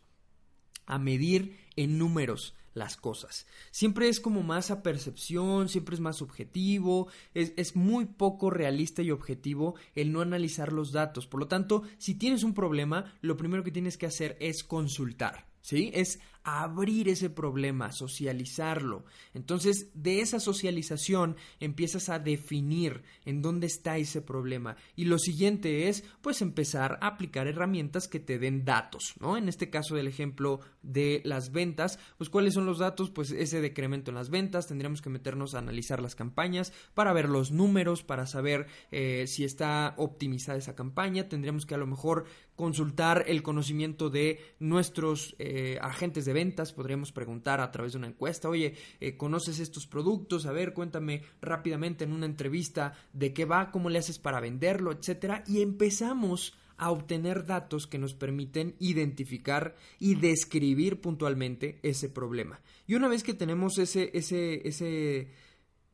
a 0.85 0.99
medir 0.99 1.57
en 1.75 1.97
números 1.97 2.55
las 2.73 2.97
cosas. 2.97 3.45
Siempre 3.71 4.09
es 4.09 4.19
como 4.19 4.41
más 4.41 4.71
a 4.71 4.81
percepción, 4.81 5.69
siempre 5.69 5.95
es 5.95 6.01
más 6.01 6.17
subjetivo, 6.17 7.07
es, 7.33 7.53
es, 7.55 7.75
muy 7.75 8.05
poco 8.05 8.49
realista 8.49 9.01
y 9.01 9.11
objetivo 9.11 9.75
el 9.95 10.11
no 10.11 10.21
analizar 10.21 10.73
los 10.73 10.91
datos. 10.91 11.27
Por 11.27 11.39
lo 11.39 11.47
tanto, 11.47 11.83
si 11.97 12.15
tienes 12.15 12.43
un 12.43 12.53
problema, 12.53 13.13
lo 13.21 13.37
primero 13.37 13.63
que 13.63 13.71
tienes 13.71 13.97
que 13.97 14.07
hacer 14.07 14.37
es 14.39 14.63
consultar. 14.63 15.47
¿Sí? 15.61 15.91
Es 15.93 16.19
abrir 16.43 17.09
ese 17.09 17.29
problema, 17.29 17.91
socializarlo. 17.91 19.05
Entonces, 19.33 19.89
de 19.93 20.21
esa 20.21 20.39
socialización 20.39 21.37
empiezas 21.59 22.09
a 22.09 22.19
definir 22.19 23.03
en 23.25 23.41
dónde 23.41 23.67
está 23.67 23.97
ese 23.97 24.21
problema. 24.21 24.75
Y 24.95 25.05
lo 25.05 25.19
siguiente 25.19 25.87
es, 25.87 26.03
pues, 26.21 26.41
empezar 26.41 26.97
a 27.01 27.07
aplicar 27.07 27.47
herramientas 27.47 28.07
que 28.07 28.19
te 28.19 28.39
den 28.39 28.65
datos, 28.65 29.13
¿no? 29.19 29.37
En 29.37 29.47
este 29.47 29.69
caso 29.69 29.95
del 29.95 30.07
ejemplo 30.07 30.59
de 30.81 31.21
las 31.23 31.51
ventas, 31.51 31.97
pues, 32.17 32.29
¿cuáles 32.29 32.53
son 32.53 32.65
los 32.65 32.79
datos? 32.79 33.09
Pues 33.09 33.31
ese 33.31 33.61
decremento 33.61 34.11
en 34.11 34.15
las 34.15 34.29
ventas, 34.29 34.67
tendríamos 34.67 35.01
que 35.01 35.09
meternos 35.09 35.55
a 35.55 35.59
analizar 35.59 36.01
las 36.01 36.15
campañas 36.15 36.73
para 36.93 37.13
ver 37.13 37.29
los 37.29 37.51
números, 37.51 38.03
para 38.03 38.25
saber 38.25 38.67
eh, 38.91 39.25
si 39.27 39.43
está 39.43 39.93
optimizada 39.97 40.57
esa 40.57 40.75
campaña, 40.75 41.29
tendríamos 41.29 41.65
que 41.65 41.75
a 41.75 41.77
lo 41.77 41.87
mejor 41.87 42.25
consultar 42.55 43.25
el 43.27 43.41
conocimiento 43.41 44.09
de 44.09 44.39
nuestros 44.59 45.35
eh, 45.39 45.79
agentes 45.81 46.25
de 46.25 46.32
ventas, 46.33 46.73
podríamos 46.73 47.11
preguntar 47.11 47.61
a 47.61 47.71
través 47.71 47.93
de 47.93 47.99
una 47.99 48.07
encuesta, 48.07 48.49
oye, 48.49 48.75
eh, 48.99 49.15
¿conoces 49.15 49.59
estos 49.59 49.87
productos? 49.87 50.45
A 50.45 50.51
ver, 50.51 50.73
cuéntame 50.73 51.21
rápidamente 51.41 52.03
en 52.03 52.11
una 52.11 52.25
entrevista 52.25 52.93
de 53.13 53.33
qué 53.33 53.45
va, 53.45 53.71
cómo 53.71 53.89
le 53.89 53.99
haces 53.99 54.19
para 54.19 54.39
venderlo, 54.39 54.91
etcétera, 54.91 55.43
y 55.47 55.61
empezamos 55.61 56.57
a 56.77 56.91
obtener 56.91 57.45
datos 57.45 57.87
que 57.87 57.97
nos 57.97 58.13
permiten 58.13 58.75
identificar 58.79 59.75
y 59.99 60.15
describir 60.15 61.01
puntualmente 61.01 61.79
ese 61.83 62.09
problema. 62.09 62.59
Y 62.87 62.95
una 62.95 63.07
vez 63.07 63.23
que 63.23 63.33
tenemos 63.33 63.77
ese, 63.77 64.11
ese, 64.13 64.67
ese 64.67 65.29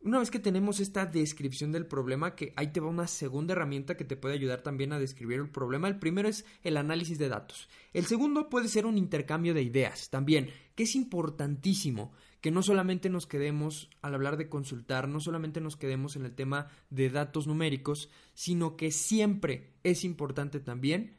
una 0.01 0.20
vez 0.20 0.32
que 0.32 0.39
tenemos 0.39 0.79
esta 0.79 1.06
descripción 1.06 1.72
del 1.72 1.86
problema, 1.86 2.36
que 2.36 2.53
ahí 2.56 2.72
te 2.72 2.79
va 2.79 2.88
una 2.88 3.08
segunda 3.08 3.53
herramienta 3.53 3.98
que 3.98 4.06
te 4.06 4.15
puede 4.15 4.36
ayudar 4.36 4.62
también 4.62 4.94
a 4.94 5.00
describir 5.00 5.39
el 5.39 5.50
problema. 5.50 5.88
El 5.88 6.00
primero 6.00 6.29
es 6.29 6.46
el 6.63 6.77
análisis 6.77 7.18
de 7.20 7.27
datos. 7.27 7.68
El 7.91 8.06
segundo 8.06 8.50
puede 8.50 8.70
ser 8.70 8.86
un 8.86 8.98
intercambio 8.98 9.53
de 9.53 9.62
ideas 9.62 10.10
también, 10.10 10.50
que 10.75 10.84
es 10.84 10.96
importantísimo 10.96 12.13
que 12.39 12.51
no 12.51 12.63
solamente 12.63 13.10
nos 13.10 13.27
quedemos 13.27 13.89
al 14.01 14.15
hablar 14.15 14.38
de 14.38 14.48
consultar, 14.48 15.10
no 15.10 15.20
solamente 15.20 15.60
nos 15.60 15.75
quedemos 15.75 16.15
en 16.15 16.25
el 16.25 16.34
tema 16.34 16.68
de 16.89 17.10
datos 17.10 17.48
numéricos, 17.48 18.10
sino 18.34 18.77
que 18.77 18.91
siempre 18.91 19.74
es 19.84 20.06
importante 20.06 20.62
también 20.62 21.18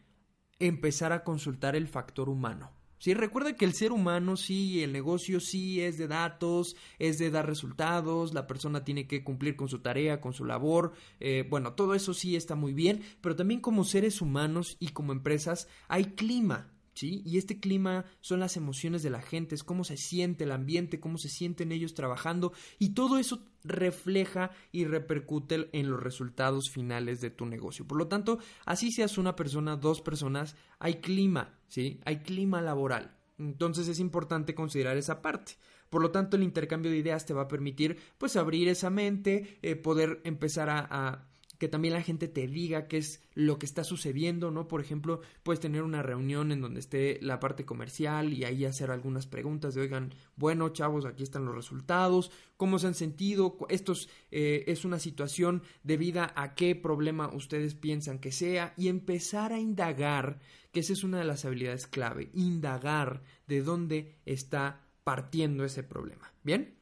empezar 0.58 1.12
a 1.12 1.22
consultar 1.22 1.76
el 1.76 1.88
factor 1.88 2.30
humano. 2.30 2.79
Sí, 3.00 3.14
recuerda 3.14 3.56
que 3.56 3.64
el 3.64 3.72
ser 3.72 3.92
humano 3.92 4.36
sí, 4.36 4.82
el 4.82 4.92
negocio 4.92 5.40
sí 5.40 5.80
es 5.80 5.96
de 5.96 6.06
datos, 6.06 6.76
es 6.98 7.18
de 7.18 7.30
dar 7.30 7.46
resultados, 7.46 8.34
la 8.34 8.46
persona 8.46 8.84
tiene 8.84 9.06
que 9.06 9.24
cumplir 9.24 9.56
con 9.56 9.70
su 9.70 9.78
tarea, 9.78 10.20
con 10.20 10.34
su 10.34 10.44
labor, 10.44 10.92
eh, 11.18 11.46
bueno, 11.48 11.72
todo 11.72 11.94
eso 11.94 12.12
sí 12.12 12.36
está 12.36 12.56
muy 12.56 12.74
bien, 12.74 13.00
pero 13.22 13.34
también 13.34 13.60
como 13.60 13.84
seres 13.84 14.20
humanos 14.20 14.76
y 14.80 14.88
como 14.88 15.12
empresas 15.12 15.66
hay 15.88 16.12
clima, 16.12 16.68
¿Sí? 16.92 17.22
Y 17.24 17.38
este 17.38 17.60
clima 17.60 18.04
son 18.20 18.40
las 18.40 18.56
emociones 18.56 19.02
de 19.02 19.10
la 19.10 19.22
gente, 19.22 19.54
es 19.54 19.62
cómo 19.62 19.84
se 19.84 19.96
siente 19.96 20.44
el 20.44 20.52
ambiente, 20.52 21.00
cómo 21.00 21.18
se 21.18 21.28
sienten 21.28 21.72
ellos 21.72 21.94
trabajando 21.94 22.52
y 22.78 22.94
todo 22.94 23.18
eso 23.18 23.46
refleja 23.62 24.50
y 24.72 24.84
repercute 24.84 25.68
en 25.72 25.90
los 25.90 26.02
resultados 26.02 26.70
finales 26.70 27.20
de 27.20 27.30
tu 27.30 27.46
negocio. 27.46 27.86
Por 27.86 27.98
lo 27.98 28.08
tanto, 28.08 28.38
así 28.66 28.90
seas 28.90 29.18
una 29.18 29.36
persona, 29.36 29.76
dos 29.76 30.00
personas, 30.02 30.56
hay 30.78 30.94
clima, 31.00 31.58
¿sí? 31.68 32.00
Hay 32.04 32.22
clima 32.22 32.60
laboral. 32.60 33.16
Entonces 33.38 33.88
es 33.88 34.00
importante 34.00 34.54
considerar 34.54 34.96
esa 34.96 35.22
parte. 35.22 35.52
Por 35.88 36.02
lo 36.02 36.10
tanto, 36.10 36.36
el 36.36 36.42
intercambio 36.42 36.90
de 36.90 36.98
ideas 36.98 37.26
te 37.26 37.34
va 37.34 37.42
a 37.42 37.48
permitir 37.48 37.98
pues 38.18 38.36
abrir 38.36 38.68
esa 38.68 38.90
mente, 38.90 39.58
eh, 39.62 39.76
poder 39.76 40.20
empezar 40.24 40.68
a 40.70 41.30
que 41.60 41.68
también 41.68 41.92
la 41.92 42.02
gente 42.02 42.26
te 42.26 42.48
diga 42.48 42.88
qué 42.88 42.96
es 42.96 43.22
lo 43.34 43.58
que 43.58 43.66
está 43.66 43.84
sucediendo, 43.84 44.50
¿no? 44.50 44.66
Por 44.66 44.80
ejemplo, 44.80 45.20
puedes 45.42 45.60
tener 45.60 45.82
una 45.82 46.02
reunión 46.02 46.52
en 46.52 46.62
donde 46.62 46.80
esté 46.80 47.18
la 47.20 47.38
parte 47.38 47.66
comercial 47.66 48.32
y 48.32 48.44
ahí 48.44 48.64
hacer 48.64 48.90
algunas 48.90 49.26
preguntas 49.26 49.74
de, 49.74 49.82
oigan, 49.82 50.14
bueno, 50.36 50.70
chavos, 50.70 51.04
aquí 51.04 51.22
están 51.22 51.44
los 51.44 51.54
resultados, 51.54 52.30
¿cómo 52.56 52.78
se 52.78 52.86
han 52.86 52.94
sentido? 52.94 53.58
Esto 53.68 53.92
eh, 54.30 54.64
es 54.68 54.86
una 54.86 54.98
situación 54.98 55.62
debida 55.82 56.32
a 56.34 56.54
qué 56.54 56.74
problema 56.74 57.28
ustedes 57.28 57.74
piensan 57.74 58.20
que 58.20 58.32
sea 58.32 58.72
y 58.78 58.88
empezar 58.88 59.52
a 59.52 59.60
indagar, 59.60 60.40
que 60.72 60.80
esa 60.80 60.94
es 60.94 61.04
una 61.04 61.18
de 61.18 61.26
las 61.26 61.44
habilidades 61.44 61.86
clave, 61.86 62.30
indagar 62.32 63.22
de 63.46 63.60
dónde 63.60 64.16
está 64.24 64.88
partiendo 65.04 65.66
ese 65.66 65.82
problema. 65.82 66.32
¿Bien? 66.42 66.79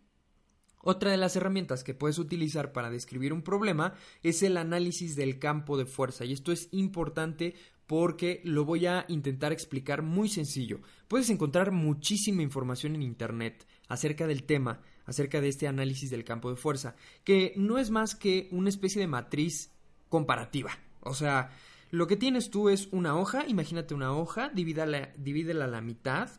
Otra 0.90 1.10
de 1.10 1.18
las 1.18 1.36
herramientas 1.36 1.84
que 1.84 1.92
puedes 1.92 2.18
utilizar 2.18 2.72
para 2.72 2.88
describir 2.88 3.34
un 3.34 3.42
problema 3.42 3.92
es 4.22 4.42
el 4.42 4.56
análisis 4.56 5.16
del 5.16 5.38
campo 5.38 5.76
de 5.76 5.84
fuerza 5.84 6.24
y 6.24 6.32
esto 6.32 6.50
es 6.50 6.70
importante 6.72 7.54
porque 7.86 8.40
lo 8.42 8.64
voy 8.64 8.86
a 8.86 9.04
intentar 9.08 9.52
explicar 9.52 10.00
muy 10.00 10.30
sencillo. 10.30 10.80
Puedes 11.06 11.28
encontrar 11.28 11.72
muchísima 11.72 12.40
información 12.40 12.94
en 12.94 13.02
Internet 13.02 13.66
acerca 13.86 14.26
del 14.26 14.44
tema, 14.44 14.80
acerca 15.04 15.42
de 15.42 15.48
este 15.48 15.68
análisis 15.68 16.08
del 16.08 16.24
campo 16.24 16.48
de 16.48 16.56
fuerza, 16.56 16.96
que 17.22 17.52
no 17.54 17.76
es 17.76 17.90
más 17.90 18.14
que 18.14 18.48
una 18.50 18.70
especie 18.70 19.02
de 19.02 19.08
matriz 19.08 19.74
comparativa. 20.08 20.70
O 21.00 21.12
sea, 21.12 21.50
lo 21.90 22.06
que 22.06 22.16
tienes 22.16 22.48
tú 22.48 22.70
es 22.70 22.88
una 22.92 23.14
hoja, 23.14 23.46
imagínate 23.46 23.92
una 23.92 24.16
hoja, 24.16 24.48
divídela, 24.54 25.12
a 25.12 25.66
la 25.66 25.82
mitad, 25.82 26.30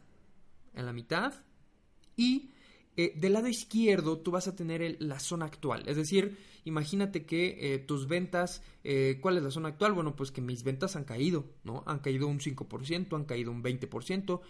a 0.73 0.81
la 0.81 0.91
mitad, 0.91 1.35
y 2.17 2.49
eh, 3.01 3.13
del 3.15 3.31
lado 3.31 3.47
izquierdo 3.47 4.17
tú 4.17 4.29
vas 4.31 4.49
a 4.49 4.57
tener 4.57 4.97
la 4.99 5.21
zona 5.21 5.45
actual. 5.45 5.83
Es 5.87 5.95
decir, 5.95 6.37
imagínate 6.65 7.25
que 7.25 7.73
eh, 7.73 7.79
tus 7.79 8.09
ventas, 8.09 8.61
eh, 8.83 9.19
¿cuál 9.21 9.37
es 9.37 9.43
la 9.43 9.51
zona 9.51 9.69
actual? 9.69 9.93
Bueno, 9.93 10.17
pues 10.17 10.31
que 10.31 10.41
mis 10.41 10.65
ventas 10.65 10.97
han 10.97 11.05
caído, 11.05 11.45
¿no? 11.63 11.81
Han 11.87 11.99
caído 11.99 12.27
un 12.27 12.41
5%, 12.41 13.15
han 13.15 13.23
caído 13.23 13.51
un 13.51 13.63
20%, 13.63 14.41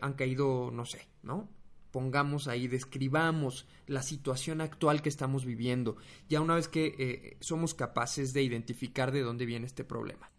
han 0.00 0.12
caído, 0.12 0.70
no 0.70 0.84
sé, 0.84 1.08
¿no? 1.24 1.48
Pongamos 1.90 2.46
ahí, 2.46 2.68
describamos 2.68 3.66
la 3.88 4.02
situación 4.02 4.60
actual 4.60 5.02
que 5.02 5.08
estamos 5.08 5.44
viviendo, 5.44 5.96
ya 6.28 6.40
una 6.40 6.54
vez 6.54 6.68
que 6.68 7.36
somos 7.40 7.74
capaces 7.74 8.32
de 8.32 8.44
identificar 8.44 9.10
de 9.10 9.22
dónde 9.22 9.44
viene 9.44 9.66
este 9.66 9.82
problema. 9.82 10.30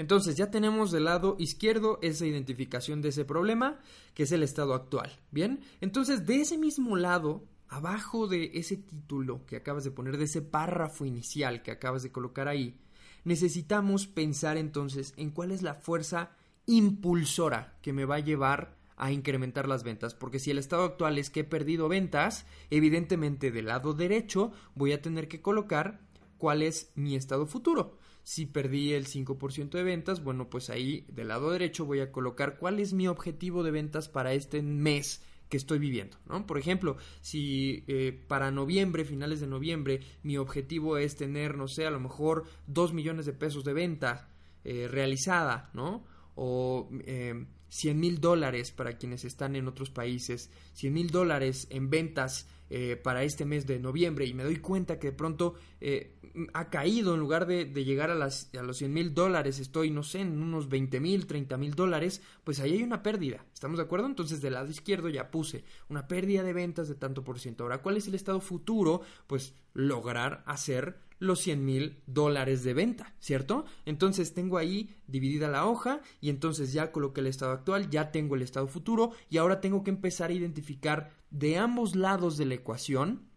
Entonces 0.00 0.34
ya 0.34 0.50
tenemos 0.50 0.92
del 0.92 1.04
lado 1.04 1.36
izquierdo 1.38 1.98
esa 2.00 2.24
identificación 2.24 3.02
de 3.02 3.10
ese 3.10 3.26
problema, 3.26 3.80
que 4.14 4.22
es 4.22 4.32
el 4.32 4.42
estado 4.42 4.72
actual. 4.72 5.12
Bien, 5.30 5.60
entonces 5.82 6.24
de 6.24 6.40
ese 6.40 6.56
mismo 6.56 6.96
lado, 6.96 7.44
abajo 7.68 8.26
de 8.26 8.50
ese 8.54 8.78
título 8.78 9.44
que 9.44 9.56
acabas 9.56 9.84
de 9.84 9.90
poner, 9.90 10.16
de 10.16 10.24
ese 10.24 10.40
párrafo 10.40 11.04
inicial 11.04 11.62
que 11.62 11.70
acabas 11.70 12.02
de 12.02 12.10
colocar 12.10 12.48
ahí, 12.48 12.80
necesitamos 13.24 14.06
pensar 14.06 14.56
entonces 14.56 15.12
en 15.18 15.32
cuál 15.32 15.50
es 15.50 15.60
la 15.60 15.74
fuerza 15.74 16.30
impulsora 16.64 17.76
que 17.82 17.92
me 17.92 18.06
va 18.06 18.14
a 18.14 18.20
llevar 18.20 18.78
a 18.96 19.12
incrementar 19.12 19.68
las 19.68 19.84
ventas, 19.84 20.14
porque 20.14 20.38
si 20.38 20.50
el 20.50 20.56
estado 20.56 20.84
actual 20.84 21.18
es 21.18 21.28
que 21.28 21.40
he 21.40 21.44
perdido 21.44 21.90
ventas, 21.90 22.46
evidentemente 22.70 23.50
del 23.50 23.66
lado 23.66 23.92
derecho 23.92 24.50
voy 24.74 24.92
a 24.92 25.02
tener 25.02 25.28
que 25.28 25.42
colocar 25.42 26.00
cuál 26.38 26.62
es 26.62 26.90
mi 26.94 27.16
estado 27.16 27.44
futuro. 27.44 27.98
Si 28.30 28.46
perdí 28.46 28.92
el 28.92 29.08
5% 29.08 29.70
de 29.70 29.82
ventas, 29.82 30.22
bueno, 30.22 30.48
pues 30.48 30.70
ahí 30.70 31.04
del 31.08 31.26
lado 31.26 31.50
derecho 31.50 31.84
voy 31.84 31.98
a 31.98 32.12
colocar 32.12 32.58
cuál 32.60 32.78
es 32.78 32.92
mi 32.92 33.08
objetivo 33.08 33.64
de 33.64 33.72
ventas 33.72 34.08
para 34.08 34.34
este 34.34 34.62
mes 34.62 35.20
que 35.48 35.56
estoy 35.56 35.80
viviendo, 35.80 36.16
¿no? 36.28 36.46
Por 36.46 36.56
ejemplo, 36.56 36.96
si 37.22 37.82
eh, 37.88 38.16
para 38.28 38.52
noviembre, 38.52 39.04
finales 39.04 39.40
de 39.40 39.48
noviembre, 39.48 39.98
mi 40.22 40.36
objetivo 40.36 40.96
es 40.96 41.16
tener, 41.16 41.56
no 41.56 41.66
sé, 41.66 41.86
a 41.86 41.90
lo 41.90 41.98
mejor 41.98 42.44
2 42.68 42.92
millones 42.92 43.26
de 43.26 43.32
pesos 43.32 43.64
de 43.64 43.72
venta 43.72 44.28
eh, 44.62 44.86
realizada, 44.88 45.68
¿no? 45.74 46.04
O 46.36 46.88
eh, 47.00 47.46
100 47.70 47.98
mil 47.98 48.20
dólares 48.20 48.70
para 48.70 48.96
quienes 48.96 49.24
están 49.24 49.56
en 49.56 49.66
otros 49.66 49.90
países, 49.90 50.50
100 50.74 50.92
mil 50.92 51.10
dólares 51.10 51.66
en 51.70 51.90
ventas 51.90 52.46
eh, 52.70 52.96
para 52.96 53.24
este 53.24 53.44
mes 53.44 53.66
de 53.66 53.80
noviembre 53.80 54.26
y 54.26 54.32
me 54.32 54.44
doy 54.44 54.58
cuenta 54.58 54.98
que 54.98 55.08
de 55.08 55.12
pronto 55.12 55.54
eh, 55.80 56.14
ha 56.54 56.70
caído 56.70 57.14
en 57.14 57.20
lugar 57.20 57.46
de, 57.46 57.66
llegar 57.84 58.10
a, 58.10 58.14
las, 58.14 58.48
a 58.54 58.62
los 58.62 58.78
100 58.78 58.92
mil 58.92 59.12
dólares, 59.12 59.58
estoy, 59.58 59.90
no 59.90 60.04
sé, 60.04 60.20
en 60.20 60.40
unos 60.40 60.68
20 60.68 61.00
mil, 61.00 61.26
30 61.26 61.56
mil 61.56 61.74
dólares, 61.74 62.22
pues 62.44 62.60
ahí 62.60 62.74
hay 62.74 62.82
una 62.84 63.02
pérdida. 63.02 63.44
¿Estamos 63.52 63.78
de 63.78 63.84
acuerdo? 63.84 64.06
Entonces 64.06 64.40
del 64.40 64.54
lado 64.54 64.70
izquierdo 64.70 65.08
ya 65.08 65.30
puse 65.30 65.64
una 65.88 66.06
pérdida 66.06 66.44
de 66.44 66.52
ventas 66.52 66.88
de 66.88 66.94
tanto 66.94 67.24
por 67.24 67.40
ciento. 67.40 67.64
Ahora, 67.64 67.82
¿cuál 67.82 67.96
es 67.96 68.06
el 68.06 68.14
estado 68.14 68.40
futuro? 68.40 69.02
Pues 69.26 69.54
lograr 69.74 70.42
hacer 70.46 70.96
los 71.20 71.40
100 71.40 71.64
mil 71.64 72.02
dólares 72.06 72.64
de 72.64 72.74
venta, 72.74 73.14
¿cierto? 73.20 73.64
Entonces 73.84 74.32
tengo 74.34 74.58
ahí 74.58 74.96
dividida 75.06 75.48
la 75.48 75.66
hoja 75.66 76.00
y 76.20 76.30
entonces 76.30 76.72
ya 76.72 76.90
coloqué 76.90 77.20
el 77.20 77.26
estado 77.26 77.52
actual, 77.52 77.90
ya 77.90 78.10
tengo 78.10 78.34
el 78.34 78.42
estado 78.42 78.66
futuro 78.66 79.12
y 79.28 79.36
ahora 79.36 79.60
tengo 79.60 79.84
que 79.84 79.90
empezar 79.90 80.30
a 80.30 80.34
identificar 80.34 81.19
de 81.30 81.58
ambos 81.58 81.94
lados 81.94 82.36
de 82.36 82.46
la 82.46 82.54
ecuación 82.54 83.30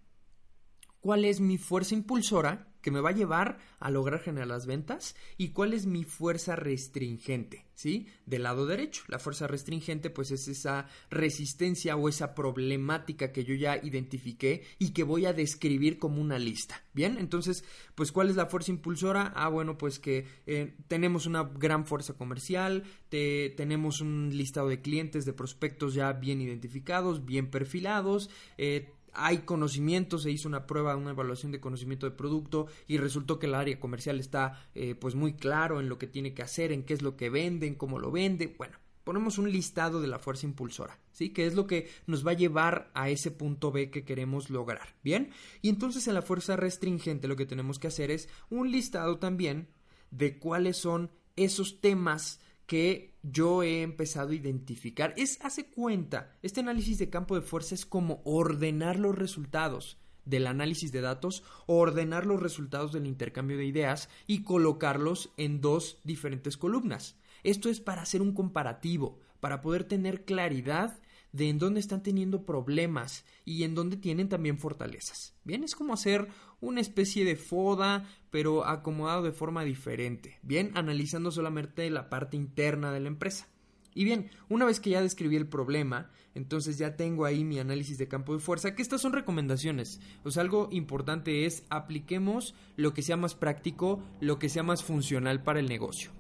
cuál 1.00 1.25
es 1.25 1.39
mi 1.39 1.57
fuerza 1.57 1.95
impulsora 1.95 2.73
que 2.83 2.91
me 2.91 3.01
va 3.01 3.09
a 3.09 3.13
llevar 3.13 3.57
a 3.79 3.89
lograr 3.89 4.19
generar 4.19 4.47
las 4.47 4.67
ventas 4.67 5.15
y 5.37 5.49
cuál 5.49 5.73
es 5.73 5.87
mi 5.87 6.03
fuerza 6.03 6.55
restringente, 6.55 7.65
¿sí? 7.73 8.07
Del 8.25 8.43
lado 8.43 8.67
derecho. 8.67 9.03
La 9.07 9.19
fuerza 9.19 9.47
restringente 9.47 10.09
pues 10.09 10.29
es 10.31 10.47
esa 10.47 10.87
resistencia 11.09 11.95
o 11.95 12.09
esa 12.09 12.35
problemática 12.35 13.31
que 13.31 13.45
yo 13.45 13.55
ya 13.55 13.77
identifiqué 13.77 14.63
y 14.77 14.91
que 14.91 15.03
voy 15.03 15.25
a 15.25 15.33
describir 15.33 15.97
como 15.97 16.21
una 16.21 16.37
lista. 16.37 16.83
Bien, 16.93 17.17
entonces 17.17 17.63
pues 17.95 18.11
¿cuál 18.11 18.29
es 18.29 18.35
la 18.35 18.47
fuerza 18.47 18.71
impulsora? 18.71 19.31
Ah, 19.35 19.47
bueno, 19.47 19.77
pues 19.77 19.97
que 19.97 20.27
eh, 20.45 20.75
tenemos 20.87 21.25
una 21.25 21.43
gran 21.43 21.85
fuerza 21.85 22.13
comercial, 22.13 22.83
tenemos 23.09 24.01
un 24.01 24.29
listado 24.33 24.67
de 24.67 24.81
clientes, 24.81 25.25
de 25.25 25.33
prospectos 25.33 25.93
ya 25.93 26.11
bien 26.11 26.41
identificados, 26.41 27.25
bien 27.25 27.49
perfilados, 27.49 28.29
eh, 28.57 28.91
hay 29.13 29.39
conocimiento, 29.39 30.17
se 30.17 30.32
hizo 30.32 30.48
una 30.48 30.65
prueba, 30.65 30.96
una 30.96 31.12
evaluación 31.12 31.51
de 31.51 31.60
conocimiento 31.60 32.05
de 32.05 32.15
producto 32.15 32.67
y 32.88 32.98
resultó 32.98 33.39
que 33.39 33.48
el 33.48 33.55
área 33.55 33.79
comercial 33.79 34.20
está 34.20 34.67
eh, 34.75 34.96
pues 34.96 35.15
muy 35.15 35.34
claro 35.34 35.79
en 35.79 35.89
lo 35.89 35.98
que 35.98 36.08
tiene 36.08 36.34
que 36.34 36.41
hacer, 36.41 36.72
en 36.72 36.84
qué 36.84 36.93
es 36.93 37.01
lo 37.01 37.15
que 37.15 37.29
venden, 37.29 37.75
cómo 37.75 38.00
lo 38.00 38.12
vende, 38.12 38.55
bueno, 38.58 38.77
ponemos 39.03 39.38
un 39.38 39.51
listado 39.51 40.01
de 40.01 40.08
la 40.08 40.20
fuerza 40.20 40.46
impulsora, 40.46 41.00
¿sí? 41.12 41.29
Que 41.29 41.46
es 41.46 41.55
lo 41.55 41.67
que 41.67 41.89
nos 42.08 42.25
va 42.25 42.32
a 42.32 42.36
llevar 42.36 42.89
a 42.93 43.10
ese 43.10 43.32
punto 43.32 43.72
B 43.72 43.89
que 43.89 44.05
queremos 44.05 44.50
lograr, 44.50 44.96
¿bien? 45.03 45.32
Y 45.62 45.70
entonces 45.70 46.08
en 46.08 46.13
la 46.13 46.22
fuerza 46.22 46.55
restringente 46.55 47.27
lo 47.27 47.36
que 47.36 47.46
tenemos 47.46 47.79
que 47.79 47.88
hacer 47.88 48.12
es 48.12 48.29
un 48.50 48.72
listado 48.72 49.20
también 49.20 49.67
de 50.12 50.38
cuáles 50.39 50.77
son 50.77 51.12
esos 51.36 51.82
temas 51.82 52.39
que 52.65 53.12
yo 53.24 53.63
he 53.63 53.82
empezado 53.82 54.30
a 54.30 54.36
identificar. 54.36 55.13
Es, 55.18 55.39
hace 55.42 55.65
cuenta, 55.65 56.32
este 56.42 56.60
análisis 56.60 57.00
de 57.00 57.10
campo 57.10 57.36
de 57.36 57.42
fuerza 57.42 57.74
es 57.74 57.86
como 57.86 58.22
ordenar 58.25 59.00
los 59.00 59.18
resultados 59.18 59.98
del 60.25 60.48
análisis 60.48 60.92
de 60.92 61.01
datos, 61.01 61.44
ordenar 61.65 62.25
los 62.25 62.42
resultados 62.42 62.94
del 62.94 63.08
intercambio 63.08 63.58
de 63.58 63.65
ideas 63.65 64.10
y 64.27 64.44
colocarlos 64.44 65.32
en 65.38 65.62
dos 65.62 66.00
diferentes 66.03 66.58
columnas. 66.58 67.15
Esto 67.44 67.70
es 67.70 67.80
para 67.82 68.03
hacer 68.03 68.22
un 68.22 68.34
comparativo, 68.34 69.20
para 69.39 69.62
poder 69.62 69.84
tener 69.84 70.24
claridad 70.24 71.00
de 71.33 71.49
en 71.49 71.59
dónde 71.59 71.81
están 71.81 72.03
teniendo 72.03 72.45
problemas 72.45 73.25
y 73.43 73.63
en 73.63 73.75
dónde 73.75 73.97
tienen 73.97 74.29
también 74.29 74.57
fortalezas. 74.57 75.35
Bien, 75.43 75.63
es 75.63 75.75
como 75.75 75.93
hacer 75.93 76.29
una 76.61 76.79
especie 76.79 77.25
de 77.25 77.35
foda, 77.35 78.07
pero 78.29 78.65
acomodado 78.65 79.23
de 79.23 79.33
forma 79.33 79.65
diferente. 79.65 80.39
Bien, 80.43 80.71
analizando 80.75 81.31
solamente 81.31 81.89
la 81.89 82.09
parte 82.09 82.37
interna 82.37 82.93
de 82.93 83.01
la 83.01 83.09
empresa. 83.09 83.49
Y 83.95 84.05
bien, 84.05 84.29
una 84.49 84.65
vez 84.65 84.79
que 84.79 84.91
ya 84.91 85.01
describí 85.01 85.35
el 85.35 85.47
problema, 85.47 86.09
entonces 86.35 86.77
ya 86.77 86.95
tengo 86.95 87.25
ahí 87.25 87.43
mi 87.43 87.59
análisis 87.59 87.97
de 87.97 88.07
campo 88.07 88.33
de 88.33 88.39
fuerza, 88.39 88.75
que 88.75 88.81
estas 88.81 89.01
son 89.01 89.13
recomendaciones. 89.13 89.99
O 90.23 90.31
sea, 90.31 90.41
algo 90.41 90.69
importante 90.71 91.45
es 91.45 91.63
apliquemos 91.69 92.55
lo 92.75 92.93
que 92.93 93.03
sea 93.03 93.17
más 93.17 93.35
práctico, 93.35 94.01
lo 94.19 94.39
que 94.39 94.49
sea 94.49 94.63
más 94.63 94.83
funcional 94.83 95.43
para 95.43 95.59
el 95.59 95.67
negocio. 95.67 96.11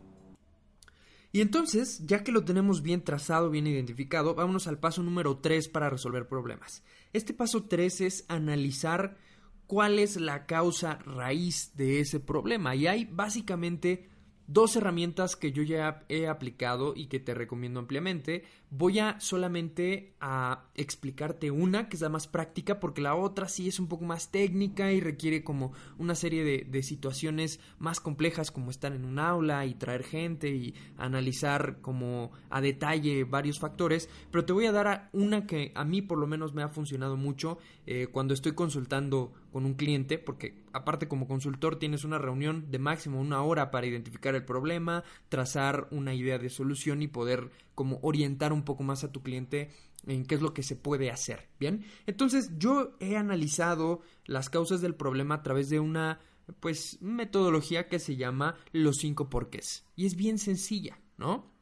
Y 1.35 1.41
entonces, 1.41 2.05
ya 2.05 2.23
que 2.23 2.31
lo 2.31 2.45
tenemos 2.45 2.83
bien 2.83 3.03
trazado, 3.03 3.49
bien 3.49 3.65
identificado, 3.65 4.35
vámonos 4.35 4.67
al 4.67 4.77
paso 4.77 5.01
número 5.01 5.39
3 5.39 5.67
para 5.67 5.89
resolver 5.89 6.27
problemas. 6.27 6.83
Este 7.11 7.33
paso 7.33 7.63
3 7.63 8.01
es 8.01 8.25
analizar 8.27 9.17
cuál 9.65 9.97
es 9.97 10.17
la 10.17 10.45
causa 10.45 10.99
raíz 10.99 11.75
de 11.75 11.99
ese 11.99 12.19
problema. 12.19 12.75
Y 12.75 12.85
hay 12.85 13.05
básicamente 13.05 14.09
dos 14.45 14.75
herramientas 14.75 15.35
que 15.35 15.51
yo 15.51 15.63
ya 15.63 16.05
he 16.07 16.27
aplicado 16.27 16.93
y 16.95 17.07
que 17.07 17.19
te 17.19 17.33
recomiendo 17.33 17.79
ampliamente. 17.79 18.43
Voy 18.75 18.97
a 18.97 19.19
solamente 19.19 20.15
a 20.19 20.65
explicarte 20.73 21.51
una 21.51 21.89
que 21.89 21.95
es 21.95 22.01
la 22.01 22.09
más 22.09 22.25
práctica 22.25 22.79
porque 22.79 23.01
la 23.01 23.13
otra 23.13 23.47
sí 23.47 23.67
es 23.67 23.79
un 23.79 23.87
poco 23.87 24.03
más 24.03 24.31
técnica 24.31 24.91
y 24.91 24.99
requiere 24.99 25.43
como 25.43 25.73
una 25.99 26.15
serie 26.15 26.43
de, 26.43 26.65
de 26.67 26.81
situaciones 26.81 27.59
más 27.77 27.99
complejas 27.99 28.49
como 28.49 28.71
estar 28.71 28.91
en 28.93 29.05
un 29.05 29.19
aula 29.19 29.67
y 29.67 29.75
traer 29.75 30.01
gente 30.01 30.49
y 30.49 30.73
analizar 30.97 31.81
como 31.81 32.31
a 32.49 32.61
detalle 32.61 33.25
varios 33.25 33.59
factores. 33.59 34.09
Pero 34.31 34.43
te 34.43 34.53
voy 34.53 34.65
a 34.65 34.71
dar 34.71 35.07
una 35.13 35.45
que 35.45 35.71
a 35.75 35.85
mí 35.85 36.01
por 36.01 36.17
lo 36.17 36.25
menos 36.25 36.55
me 36.55 36.63
ha 36.63 36.69
funcionado 36.69 37.15
mucho 37.15 37.59
eh, 37.85 38.07
cuando 38.07 38.33
estoy 38.33 38.53
consultando 38.53 39.33
con 39.51 39.65
un 39.65 39.75
cliente 39.75 40.17
porque 40.17 40.63
aparte 40.73 41.07
como 41.07 41.27
consultor 41.27 41.77
tienes 41.77 42.03
una 42.03 42.17
reunión 42.17 42.71
de 42.71 42.79
máximo 42.79 43.21
una 43.21 43.43
hora 43.43 43.69
para 43.69 43.85
identificar 43.85 44.33
el 44.33 44.45
problema, 44.45 45.03
trazar 45.29 45.87
una 45.91 46.15
idea 46.15 46.39
de 46.39 46.49
solución 46.49 47.03
y 47.03 47.07
poder 47.07 47.51
como 47.75 47.99
orientar 48.01 48.53
un 48.53 48.63
poco 48.63 48.83
más 48.83 49.03
a 49.03 49.11
tu 49.11 49.21
cliente 49.21 49.71
en 50.05 50.25
qué 50.25 50.35
es 50.35 50.41
lo 50.41 50.53
que 50.53 50.63
se 50.63 50.75
puede 50.75 51.11
hacer. 51.11 51.49
Bien, 51.59 51.85
entonces 52.05 52.51
yo 52.57 52.95
he 52.99 53.17
analizado 53.17 54.01
las 54.25 54.49
causas 54.49 54.81
del 54.81 54.95
problema 54.95 55.35
a 55.35 55.43
través 55.43 55.69
de 55.69 55.79
una 55.79 56.19
pues 56.59 57.01
metodología 57.01 57.87
que 57.87 57.99
se 57.99 58.17
llama 58.17 58.55
los 58.73 58.97
cinco 58.97 59.29
porqués 59.29 59.85
y 59.95 60.05
es 60.05 60.15
bien 60.15 60.37
sencilla, 60.37 60.99
¿no? 61.17 61.53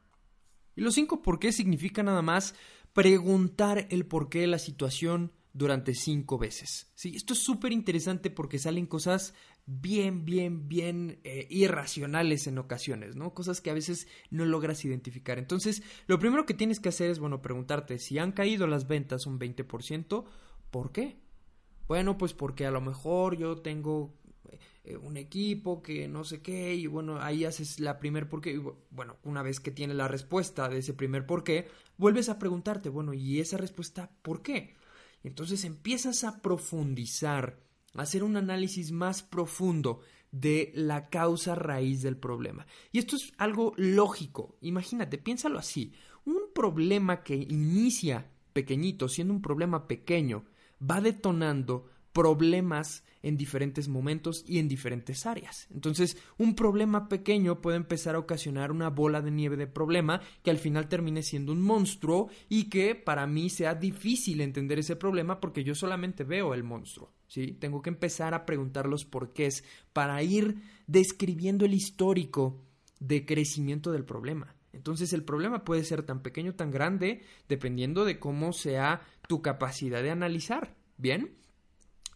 Y 0.74 0.80
los 0.80 0.94
cinco 0.94 1.22
porqués 1.22 1.56
significa 1.56 2.02
nada 2.02 2.22
más 2.22 2.54
preguntar 2.92 3.86
el 3.90 4.06
porqué 4.06 4.40
de 4.40 4.46
la 4.48 4.58
situación 4.58 5.32
durante 5.52 5.94
cinco 5.94 6.38
veces. 6.38 6.90
¿sí? 6.94 7.12
Esto 7.14 7.34
es 7.34 7.40
súper 7.40 7.72
interesante 7.72 8.30
porque 8.30 8.58
salen 8.58 8.86
cosas 8.86 9.34
bien, 9.66 10.24
bien, 10.24 10.68
bien 10.68 11.20
eh, 11.24 11.46
irracionales 11.50 12.46
en 12.46 12.58
ocasiones, 12.58 13.16
¿no? 13.16 13.34
Cosas 13.34 13.60
que 13.60 13.70
a 13.70 13.74
veces 13.74 14.08
no 14.30 14.44
logras 14.44 14.84
identificar. 14.84 15.38
Entonces, 15.38 15.82
lo 16.06 16.18
primero 16.18 16.46
que 16.46 16.54
tienes 16.54 16.80
que 16.80 16.88
hacer 16.88 17.10
es, 17.10 17.18
bueno, 17.18 17.42
preguntarte 17.42 17.98
si 17.98 18.18
han 18.18 18.32
caído 18.32 18.66
las 18.66 18.88
ventas 18.88 19.26
un 19.26 19.38
20%, 19.38 20.24
¿por 20.70 20.92
qué? 20.92 21.18
Bueno, 21.88 22.16
pues 22.18 22.32
porque 22.34 22.66
a 22.66 22.70
lo 22.70 22.80
mejor 22.80 23.36
yo 23.36 23.56
tengo 23.56 24.14
eh, 24.84 24.96
un 24.96 25.16
equipo 25.16 25.82
que 25.82 26.08
no 26.08 26.24
sé 26.24 26.42
qué 26.42 26.74
y 26.74 26.86
bueno, 26.86 27.20
ahí 27.20 27.44
haces 27.44 27.78
la 27.78 27.98
primer 27.98 28.28
por 28.28 28.40
qué. 28.40 28.60
Bueno, 28.90 29.16
una 29.22 29.42
vez 29.42 29.60
que 29.60 29.70
tienes 29.70 29.96
la 29.96 30.08
respuesta 30.08 30.68
de 30.68 30.78
ese 30.78 30.94
primer 30.94 31.24
por 31.26 31.44
qué, 31.44 31.68
vuelves 31.98 32.28
a 32.28 32.38
preguntarte, 32.38 32.88
bueno, 32.88 33.14
¿y 33.14 33.40
esa 33.40 33.56
respuesta 33.56 34.10
por 34.22 34.42
qué? 34.42 34.74
Entonces 35.22 35.64
empiezas 35.64 36.24
a 36.24 36.42
profundizar, 36.42 37.60
hacer 37.94 38.24
un 38.24 38.36
análisis 38.36 38.92
más 38.92 39.22
profundo 39.22 40.00
de 40.30 40.72
la 40.74 41.08
causa 41.10 41.54
raíz 41.54 42.02
del 42.02 42.16
problema. 42.16 42.66
Y 42.90 42.98
esto 42.98 43.16
es 43.16 43.32
algo 43.36 43.74
lógico. 43.76 44.56
Imagínate, 44.62 45.18
piénsalo 45.18 45.58
así. 45.58 45.92
Un 46.24 46.52
problema 46.54 47.22
que 47.22 47.36
inicia 47.36 48.30
pequeñito, 48.52 49.08
siendo 49.08 49.34
un 49.34 49.42
problema 49.42 49.86
pequeño, 49.86 50.44
va 50.80 51.00
detonando 51.00 51.86
problemas 52.12 53.04
en 53.22 53.36
diferentes 53.36 53.88
momentos 53.88 54.44
y 54.46 54.58
en 54.58 54.68
diferentes 54.68 55.26
áreas. 55.26 55.66
Entonces, 55.72 56.16
un 56.38 56.54
problema 56.54 57.08
pequeño 57.08 57.60
puede 57.60 57.76
empezar 57.76 58.14
a 58.14 58.18
ocasionar 58.18 58.70
una 58.70 58.90
bola 58.90 59.22
de 59.22 59.30
nieve 59.30 59.56
de 59.56 59.66
problema 59.66 60.20
que 60.42 60.50
al 60.50 60.58
final 60.58 60.88
termine 60.88 61.22
siendo 61.22 61.52
un 61.52 61.62
monstruo 61.62 62.28
y 62.48 62.64
que 62.64 62.94
para 62.94 63.26
mí 63.26 63.48
sea 63.48 63.74
difícil 63.74 64.40
entender 64.40 64.78
ese 64.78 64.96
problema 64.96 65.40
porque 65.40 65.64
yo 65.64 65.74
solamente 65.74 66.24
veo 66.24 66.52
el 66.52 66.64
monstruo. 66.64 67.12
¿Sí? 67.32 67.52
Tengo 67.52 67.80
que 67.80 67.88
empezar 67.88 68.34
a 68.34 68.44
preguntar 68.44 68.86
los 68.86 69.06
porqués 69.06 69.64
para 69.94 70.22
ir 70.22 70.56
describiendo 70.86 71.64
el 71.64 71.72
histórico 71.72 72.62
de 73.00 73.24
crecimiento 73.24 73.90
del 73.90 74.04
problema. 74.04 74.54
Entonces 74.74 75.14
el 75.14 75.24
problema 75.24 75.64
puede 75.64 75.82
ser 75.84 76.02
tan 76.02 76.22
pequeño, 76.22 76.54
tan 76.54 76.70
grande, 76.70 77.22
dependiendo 77.48 78.04
de 78.04 78.18
cómo 78.18 78.52
sea 78.52 79.00
tu 79.28 79.40
capacidad 79.40 80.02
de 80.02 80.10
analizar. 80.10 80.76
Bien, 80.98 81.34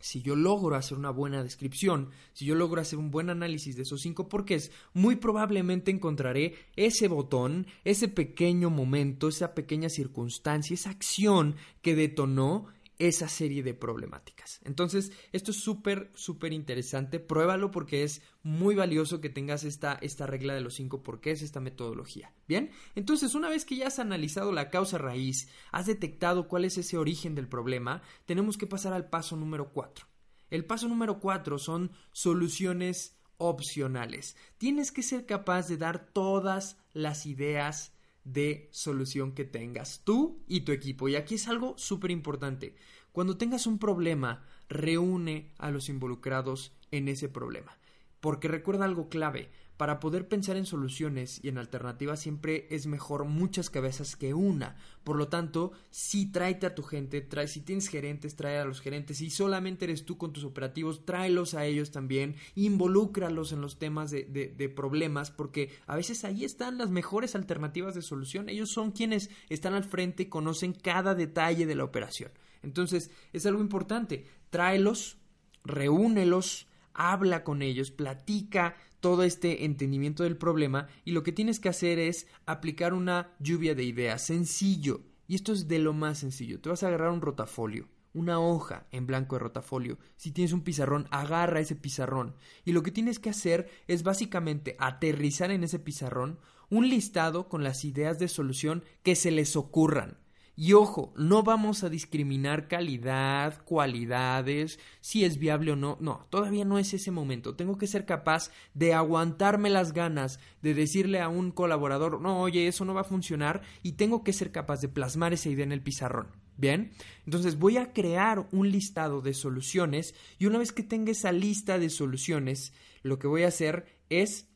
si 0.00 0.20
yo 0.20 0.36
logro 0.36 0.76
hacer 0.76 0.98
una 0.98 1.10
buena 1.10 1.42
descripción, 1.42 2.10
si 2.34 2.44
yo 2.44 2.54
logro 2.54 2.82
hacer 2.82 2.98
un 2.98 3.10
buen 3.10 3.30
análisis 3.30 3.74
de 3.74 3.82
esos 3.82 4.02
cinco 4.02 4.28
porqués, 4.28 4.70
muy 4.92 5.16
probablemente 5.16 5.90
encontraré 5.90 6.54
ese 6.76 7.08
botón, 7.08 7.66
ese 7.84 8.08
pequeño 8.08 8.68
momento, 8.68 9.28
esa 9.28 9.54
pequeña 9.54 9.88
circunstancia, 9.88 10.74
esa 10.74 10.90
acción 10.90 11.56
que 11.80 11.96
detonó 11.96 12.66
esa 12.98 13.28
serie 13.28 13.62
de 13.62 13.74
problemáticas. 13.74 14.60
Entonces, 14.64 15.12
esto 15.32 15.50
es 15.50 15.58
súper, 15.58 16.10
súper 16.14 16.52
interesante. 16.52 17.20
Pruébalo 17.20 17.70
porque 17.70 18.02
es 18.02 18.22
muy 18.42 18.74
valioso 18.74 19.20
que 19.20 19.28
tengas 19.28 19.64
esta, 19.64 19.94
esta 20.00 20.26
regla 20.26 20.54
de 20.54 20.60
los 20.60 20.74
cinco 20.74 21.02
porqués, 21.02 21.42
esta 21.42 21.60
metodología. 21.60 22.32
Bien, 22.48 22.70
entonces, 22.94 23.34
una 23.34 23.48
vez 23.48 23.64
que 23.64 23.76
ya 23.76 23.88
has 23.88 23.98
analizado 23.98 24.52
la 24.52 24.70
causa 24.70 24.98
raíz, 24.98 25.48
has 25.72 25.86
detectado 25.86 26.48
cuál 26.48 26.64
es 26.64 26.78
ese 26.78 26.96
origen 26.96 27.34
del 27.34 27.48
problema, 27.48 28.02
tenemos 28.24 28.56
que 28.56 28.66
pasar 28.66 28.92
al 28.92 29.08
paso 29.08 29.36
número 29.36 29.72
cuatro. 29.72 30.06
El 30.48 30.64
paso 30.64 30.88
número 30.88 31.18
cuatro 31.18 31.58
son 31.58 31.90
soluciones 32.12 33.18
opcionales. 33.38 34.36
Tienes 34.58 34.92
que 34.92 35.02
ser 35.02 35.26
capaz 35.26 35.68
de 35.68 35.76
dar 35.76 36.06
todas 36.12 36.78
las 36.92 37.26
ideas 37.26 37.95
de 38.26 38.68
solución 38.72 39.32
que 39.32 39.44
tengas 39.44 40.02
tú 40.04 40.42
y 40.48 40.60
tu 40.62 40.72
equipo. 40.72 41.08
Y 41.08 41.14
aquí 41.14 41.36
es 41.36 41.46
algo 41.48 41.78
súper 41.78 42.10
importante. 42.10 42.74
Cuando 43.12 43.38
tengas 43.38 43.66
un 43.66 43.78
problema, 43.78 44.44
reúne 44.68 45.52
a 45.58 45.70
los 45.70 45.88
involucrados 45.88 46.72
en 46.90 47.08
ese 47.08 47.28
problema. 47.28 47.78
Porque 48.26 48.48
recuerda 48.48 48.86
algo 48.86 49.08
clave, 49.08 49.50
para 49.76 50.00
poder 50.00 50.26
pensar 50.26 50.56
en 50.56 50.66
soluciones 50.66 51.38
y 51.44 51.48
en 51.48 51.58
alternativas 51.58 52.18
siempre 52.18 52.66
es 52.70 52.88
mejor 52.88 53.24
muchas 53.24 53.70
cabezas 53.70 54.16
que 54.16 54.34
una. 54.34 54.74
Por 55.04 55.14
lo 55.14 55.28
tanto, 55.28 55.70
si 55.90 56.32
tráete 56.32 56.66
a 56.66 56.74
tu 56.74 56.82
gente, 56.82 57.20
trae, 57.20 57.46
si 57.46 57.60
tienes 57.60 57.86
gerentes, 57.86 58.34
trae 58.34 58.58
a 58.58 58.64
los 58.64 58.80
gerentes. 58.80 59.18
Si 59.18 59.30
solamente 59.30 59.84
eres 59.84 60.04
tú 60.04 60.18
con 60.18 60.32
tus 60.32 60.42
operativos, 60.42 61.06
tráelos 61.06 61.54
a 61.54 61.66
ellos 61.66 61.92
también, 61.92 62.34
involúcralos 62.56 63.52
en 63.52 63.60
los 63.60 63.78
temas 63.78 64.10
de, 64.10 64.24
de 64.24 64.68
problemas, 64.70 65.30
porque 65.30 65.70
a 65.86 65.94
veces 65.94 66.24
ahí 66.24 66.44
están 66.44 66.78
las 66.78 66.90
mejores 66.90 67.36
alternativas 67.36 67.94
de 67.94 68.02
solución. 68.02 68.48
Ellos 68.48 68.72
son 68.72 68.90
quienes 68.90 69.30
están 69.50 69.74
al 69.74 69.84
frente 69.84 70.24
y 70.24 70.26
conocen 70.26 70.72
cada 70.72 71.14
detalle 71.14 71.64
de 71.64 71.76
la 71.76 71.84
operación. 71.84 72.32
Entonces, 72.64 73.12
es 73.32 73.46
algo 73.46 73.60
importante. 73.60 74.26
Tráelos, 74.50 75.16
reúnelos, 75.64 76.66
habla 76.96 77.44
con 77.44 77.62
ellos, 77.62 77.90
platica 77.90 78.74
todo 79.00 79.22
este 79.22 79.64
entendimiento 79.64 80.24
del 80.24 80.36
problema 80.36 80.88
y 81.04 81.12
lo 81.12 81.22
que 81.22 81.32
tienes 81.32 81.60
que 81.60 81.68
hacer 81.68 81.98
es 81.98 82.26
aplicar 82.46 82.94
una 82.94 83.30
lluvia 83.38 83.74
de 83.74 83.84
ideas, 83.84 84.26
sencillo. 84.26 85.02
Y 85.28 85.34
esto 85.34 85.52
es 85.52 85.68
de 85.68 85.78
lo 85.78 85.92
más 85.92 86.18
sencillo. 86.18 86.60
Te 86.60 86.68
vas 86.68 86.82
a 86.82 86.88
agarrar 86.88 87.10
un 87.10 87.20
rotafolio, 87.20 87.88
una 88.14 88.40
hoja 88.40 88.86
en 88.90 89.06
blanco 89.06 89.36
de 89.36 89.40
rotafolio. 89.40 89.98
Si 90.16 90.32
tienes 90.32 90.52
un 90.52 90.62
pizarrón, 90.62 91.06
agarra 91.10 91.60
ese 91.60 91.76
pizarrón. 91.76 92.34
Y 92.64 92.72
lo 92.72 92.82
que 92.82 92.90
tienes 92.90 93.18
que 93.18 93.30
hacer 93.30 93.68
es 93.86 94.02
básicamente 94.02 94.76
aterrizar 94.78 95.50
en 95.50 95.64
ese 95.64 95.78
pizarrón 95.78 96.38
un 96.68 96.88
listado 96.88 97.48
con 97.48 97.62
las 97.62 97.84
ideas 97.84 98.18
de 98.18 98.28
solución 98.28 98.84
que 99.02 99.16
se 99.16 99.30
les 99.30 99.56
ocurran. 99.56 100.18
Y 100.58 100.72
ojo, 100.72 101.12
no 101.16 101.42
vamos 101.42 101.84
a 101.84 101.90
discriminar 101.90 102.66
calidad, 102.66 103.62
cualidades, 103.64 104.80
si 105.02 105.22
es 105.22 105.38
viable 105.38 105.72
o 105.72 105.76
no. 105.76 105.98
No, 106.00 106.26
todavía 106.30 106.64
no 106.64 106.78
es 106.78 106.94
ese 106.94 107.10
momento. 107.10 107.54
Tengo 107.54 107.76
que 107.76 107.86
ser 107.86 108.06
capaz 108.06 108.50
de 108.72 108.94
aguantarme 108.94 109.68
las 109.68 109.92
ganas 109.92 110.40
de 110.62 110.72
decirle 110.72 111.20
a 111.20 111.28
un 111.28 111.50
colaborador, 111.50 112.22
no, 112.22 112.40
oye, 112.40 112.68
eso 112.68 112.86
no 112.86 112.94
va 112.94 113.02
a 113.02 113.04
funcionar 113.04 113.60
y 113.82 113.92
tengo 113.92 114.24
que 114.24 114.32
ser 114.32 114.50
capaz 114.50 114.80
de 114.80 114.88
plasmar 114.88 115.34
esa 115.34 115.50
idea 115.50 115.64
en 115.64 115.72
el 115.72 115.82
pizarrón. 115.82 116.28
Bien, 116.56 116.92
entonces 117.26 117.58
voy 117.58 117.76
a 117.76 117.92
crear 117.92 118.48
un 118.50 118.70
listado 118.70 119.20
de 119.20 119.34
soluciones 119.34 120.14
y 120.38 120.46
una 120.46 120.56
vez 120.56 120.72
que 120.72 120.82
tenga 120.82 121.12
esa 121.12 121.30
lista 121.30 121.78
de 121.78 121.90
soluciones, 121.90 122.72
lo 123.02 123.18
que 123.18 123.26
voy 123.26 123.42
a 123.42 123.48
hacer 123.48 124.00
es 124.08 124.48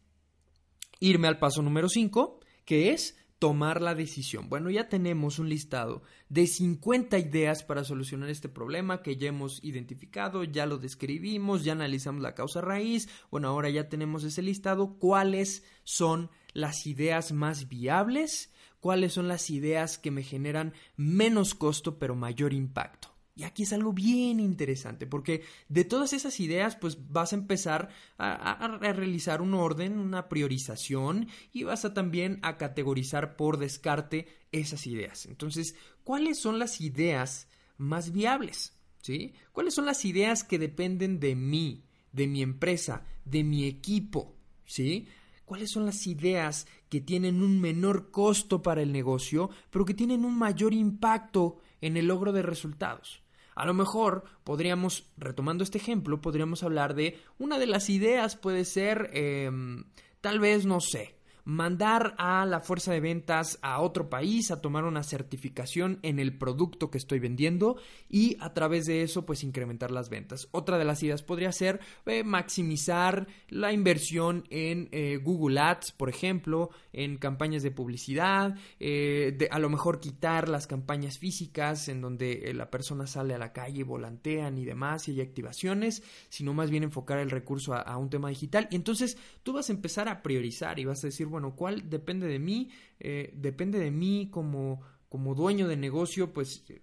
irme 0.98 1.28
al 1.28 1.38
paso 1.38 1.60
número 1.60 1.90
5, 1.90 2.40
que 2.64 2.92
es 2.92 3.19
tomar 3.40 3.80
la 3.80 3.94
decisión. 3.94 4.50
Bueno, 4.50 4.68
ya 4.68 4.90
tenemos 4.90 5.38
un 5.38 5.48
listado 5.48 6.02
de 6.28 6.46
50 6.46 7.18
ideas 7.18 7.64
para 7.64 7.84
solucionar 7.84 8.28
este 8.28 8.50
problema 8.50 9.02
que 9.02 9.16
ya 9.16 9.28
hemos 9.28 9.64
identificado, 9.64 10.44
ya 10.44 10.66
lo 10.66 10.76
describimos, 10.76 11.64
ya 11.64 11.72
analizamos 11.72 12.20
la 12.20 12.34
causa 12.34 12.60
raíz. 12.60 13.08
Bueno, 13.30 13.48
ahora 13.48 13.70
ya 13.70 13.88
tenemos 13.88 14.24
ese 14.24 14.42
listado. 14.42 14.98
¿Cuáles 14.98 15.64
son 15.84 16.30
las 16.52 16.86
ideas 16.86 17.32
más 17.32 17.68
viables? 17.70 18.52
¿Cuáles 18.78 19.14
son 19.14 19.26
las 19.26 19.48
ideas 19.48 19.96
que 19.96 20.10
me 20.10 20.22
generan 20.22 20.74
menos 20.96 21.54
costo 21.54 21.98
pero 21.98 22.14
mayor 22.14 22.52
impacto? 22.52 23.08
Y 23.40 23.44
aquí 23.44 23.62
es 23.62 23.72
algo 23.72 23.94
bien 23.94 24.38
interesante, 24.38 25.06
porque 25.06 25.44
de 25.70 25.84
todas 25.84 26.12
esas 26.12 26.38
ideas, 26.40 26.76
pues 26.76 27.10
vas 27.10 27.32
a 27.32 27.36
empezar 27.36 27.88
a, 28.18 28.78
realizar 28.78 29.40
un 29.40 29.54
orden, 29.54 29.98
una 29.98 30.28
priorización, 30.28 31.26
y 31.50 31.62
vas 31.62 31.86
a 31.86 31.94
también 31.94 32.38
a 32.42 32.58
categorizar 32.58 33.36
por 33.36 33.56
descarte 33.56 34.26
esas 34.52 34.86
ideas. 34.86 35.24
Entonces, 35.24 35.74
¿cuáles 36.04 36.38
son 36.38 36.58
las 36.58 36.82
ideas 36.82 37.48
más 37.78 38.12
viables? 38.12 38.78
¿Sí? 39.00 39.32
¿Cuáles 39.52 39.72
son 39.72 39.86
las 39.86 40.04
ideas 40.04 40.44
que 40.44 40.58
dependen 40.58 41.18
de 41.18 41.34
mí, 41.34 41.86
de 42.12 42.26
mi 42.26 42.42
empresa, 42.42 43.06
de 43.24 43.42
mi 43.42 43.64
equipo? 43.64 44.36
¿Sí? 44.66 45.08
¿Cuáles 45.46 45.70
son 45.70 45.86
las 45.86 46.06
ideas 46.06 46.66
que 46.90 47.00
tienen 47.00 47.42
un 47.42 47.58
menor 47.58 48.10
costo 48.10 48.60
para 48.60 48.82
el 48.82 48.92
negocio, 48.92 49.48
pero 49.70 49.86
que 49.86 49.94
tienen 49.94 50.26
un 50.26 50.36
mayor 50.36 50.74
impacto 50.74 51.56
en 51.80 51.96
el 51.96 52.08
logro 52.08 52.32
de 52.32 52.42
resultados? 52.42 53.19
A 53.54 53.66
lo 53.66 53.74
mejor 53.74 54.24
podríamos, 54.44 55.10
retomando 55.16 55.64
este 55.64 55.78
ejemplo, 55.78 56.20
podríamos 56.20 56.62
hablar 56.62 56.94
de 56.94 57.18
una 57.38 57.58
de 57.58 57.66
las 57.66 57.90
ideas 57.90 58.36
puede 58.36 58.64
ser, 58.64 59.10
em, 59.12 59.84
tal 60.20 60.38
vez, 60.40 60.66
no 60.66 60.80
sé, 60.80 61.19
mandar 61.44 62.14
a 62.18 62.46
la 62.46 62.60
fuerza 62.60 62.92
de 62.92 63.00
ventas 63.00 63.58
a 63.62 63.80
otro 63.80 64.08
país 64.08 64.50
a 64.50 64.60
tomar 64.60 64.84
una 64.84 65.02
certificación 65.02 65.98
en 66.02 66.18
el 66.18 66.36
producto 66.36 66.90
que 66.90 66.98
estoy 66.98 67.18
vendiendo 67.18 67.76
y 68.08 68.36
a 68.40 68.52
través 68.54 68.86
de 68.86 69.02
eso 69.02 69.26
pues 69.26 69.44
incrementar 69.44 69.90
las 69.90 70.10
ventas. 70.10 70.48
Otra 70.52 70.78
de 70.78 70.84
las 70.84 71.02
ideas 71.02 71.22
podría 71.22 71.52
ser 71.52 71.80
eh, 72.06 72.24
maximizar 72.24 73.26
la 73.48 73.72
inversión 73.72 74.44
en 74.50 74.88
eh, 74.92 75.18
Google 75.22 75.60
Ads, 75.60 75.92
por 75.92 76.08
ejemplo, 76.08 76.70
en 76.92 77.16
campañas 77.16 77.62
de 77.62 77.70
publicidad, 77.70 78.56
eh, 78.78 79.48
a 79.50 79.58
lo 79.58 79.70
mejor 79.70 80.00
quitar 80.00 80.48
las 80.48 80.66
campañas 80.66 81.18
físicas 81.18 81.88
en 81.88 82.00
donde 82.00 82.52
la 82.54 82.70
persona 82.70 83.06
sale 83.06 83.34
a 83.34 83.38
la 83.38 83.52
calle, 83.52 83.84
volantean 83.84 84.58
y 84.58 84.64
demás 84.64 85.08
y 85.08 85.12
hay 85.12 85.20
activaciones, 85.20 86.02
sino 86.28 86.54
más 86.54 86.70
bien 86.70 86.82
enfocar 86.82 87.18
el 87.18 87.30
recurso 87.30 87.74
a 87.74 87.96
un 87.96 88.10
tema 88.10 88.28
digital 88.28 88.68
y 88.70 88.76
entonces 88.76 89.16
tú 89.42 89.52
vas 89.52 89.68
a 89.68 89.72
empezar 89.72 90.08
a 90.08 90.22
priorizar 90.22 90.78
y 90.78 90.84
vas 90.84 91.02
a 91.04 91.08
decir, 91.08 91.26
bueno, 91.30 91.56
cuál 91.56 91.88
depende 91.88 92.26
de 92.26 92.38
mí, 92.38 92.70
eh, 92.98 93.32
depende 93.34 93.78
de 93.78 93.90
mí 93.90 94.28
como, 94.30 94.82
como 95.08 95.34
dueño 95.34 95.66
de 95.68 95.76
negocio, 95.76 96.32
pues 96.32 96.64
eh, 96.68 96.82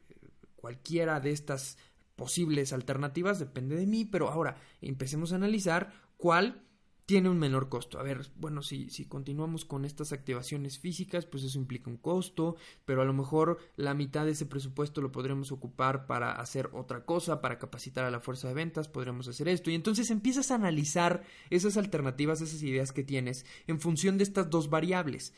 cualquiera 0.55 1.19
de 1.19 1.31
estas 1.31 1.77
posibles 2.15 2.73
alternativas 2.73 3.39
depende 3.39 3.75
de 3.75 3.85
mí, 3.85 4.03
pero 4.03 4.29
ahora 4.29 4.57
empecemos 4.81 5.31
a 5.31 5.35
analizar 5.35 5.93
cuál 6.17 6.66
tiene 7.07 7.29
un 7.29 7.39
menor 7.39 7.69
costo. 7.69 7.99
A 7.99 8.03
ver, 8.03 8.27
bueno, 8.35 8.61
si, 8.61 8.89
si 8.89 9.05
continuamos 9.05 9.63
con 9.63 9.85
estas 9.85 10.11
activaciones 10.11 10.77
físicas, 10.77 11.25
pues 11.25 11.41
eso 11.45 11.57
implica 11.57 11.89
un 11.89 11.95
costo, 11.95 12.57
pero 12.83 13.01
a 13.01 13.05
lo 13.05 13.13
mejor 13.13 13.59
la 13.77 13.93
mitad 13.93 14.25
de 14.25 14.31
ese 14.31 14.45
presupuesto 14.45 14.99
lo 14.99 15.09
podremos 15.09 15.53
ocupar 15.53 16.05
para 16.05 16.33
hacer 16.33 16.69
otra 16.73 17.05
cosa, 17.05 17.39
para 17.39 17.59
capacitar 17.59 18.03
a 18.03 18.11
la 18.11 18.19
fuerza 18.19 18.49
de 18.49 18.55
ventas, 18.55 18.89
podremos 18.89 19.29
hacer 19.29 19.47
esto. 19.47 19.71
Y 19.71 19.75
entonces 19.75 20.11
empiezas 20.11 20.51
a 20.51 20.55
analizar 20.55 21.23
esas 21.49 21.77
alternativas, 21.77 22.41
esas 22.41 22.61
ideas 22.61 22.91
que 22.91 23.05
tienes 23.05 23.45
en 23.67 23.79
función 23.79 24.17
de 24.17 24.25
estas 24.25 24.49
dos 24.49 24.69
variables. 24.69 25.33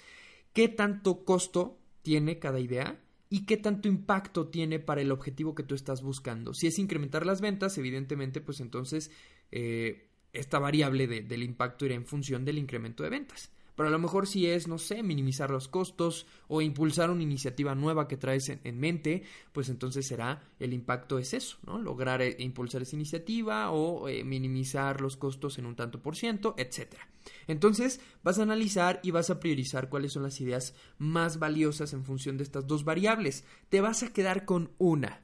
¿Qué 0.54 0.70
tanto 0.70 1.24
costo 1.24 1.78
tiene 2.02 2.40
cada 2.40 2.60
idea? 2.60 3.00
y 3.32 3.46
qué 3.46 3.58
tanto 3.58 3.88
impacto 3.88 4.48
tiene 4.48 4.80
para 4.80 5.02
el 5.02 5.12
objetivo 5.12 5.54
que 5.54 5.62
tú 5.62 5.76
estás 5.76 6.02
buscando. 6.02 6.56
Si 6.56 6.66
es 6.66 6.80
incrementar 6.80 7.28
las 7.28 7.42
ventas, 7.42 7.78
evidentemente, 7.78 8.42
pues 8.42 8.60
entonces 8.60 9.12
eh, 9.52 10.09
esta 10.34 10.60
variable 10.60 11.08
del 11.08 11.44
impacto 11.44 11.86
irá 11.86 11.96
en 11.96 12.06
función 12.06 12.46
del 12.46 12.58
incremento 12.58 13.04
de 13.04 13.10
ventas. 13.10 13.52
Pero 13.80 13.88
a 13.88 13.92
lo 13.94 14.00
mejor 14.00 14.28
si 14.28 14.46
es, 14.46 14.68
no 14.68 14.78
sé, 14.78 15.04
minimizar 15.04 15.50
los 15.52 15.70
costos 15.70 16.28
o 16.50 16.62
impulsar 16.62 17.10
una 17.10 17.24
iniciativa 17.24 17.76
nueva 17.76 18.10
que 18.10 18.18
traes 18.18 18.50
en, 18.50 18.78
mente, 18.78 19.24
pues 19.54 19.70
entonces 19.70 20.06
será 20.06 20.44
el 20.60 20.74
impacto 20.74 21.18
es 21.18 21.34
eso, 21.34 21.60
¿no? 21.66 21.80
Lograr 21.80 22.22
eh, 22.22 22.36
impulsar 22.40 22.82
esa 22.82 22.98
iniciativa 22.98 23.72
o 23.72 24.10
eh, 24.10 24.26
minimizar 24.26 25.00
los 25.00 25.16
costos 25.16 25.60
en 25.60 25.66
un 25.66 25.78
tanto 25.78 26.02
por 26.02 26.18
ciento, 26.18 26.56
etcétera. 26.58 27.08
Entonces 27.48 28.02
vas 28.22 28.38
a 28.38 28.44
analizar 28.44 29.00
y 29.02 29.12
vas 29.12 29.30
a 29.30 29.40
priorizar 29.40 29.88
cuáles 29.88 30.12
son 30.12 30.24
las 30.24 30.42
ideas 30.42 30.76
más 30.98 31.40
valiosas 31.40 31.94
en 31.94 32.04
función 32.04 32.36
de 32.36 32.44
estas 32.44 32.68
dos 32.68 32.84
variables. 32.84 33.46
Te 33.70 33.80
vas 33.80 34.04
a 34.04 34.12
quedar 34.12 34.44
con 34.44 34.72
una. 34.78 35.22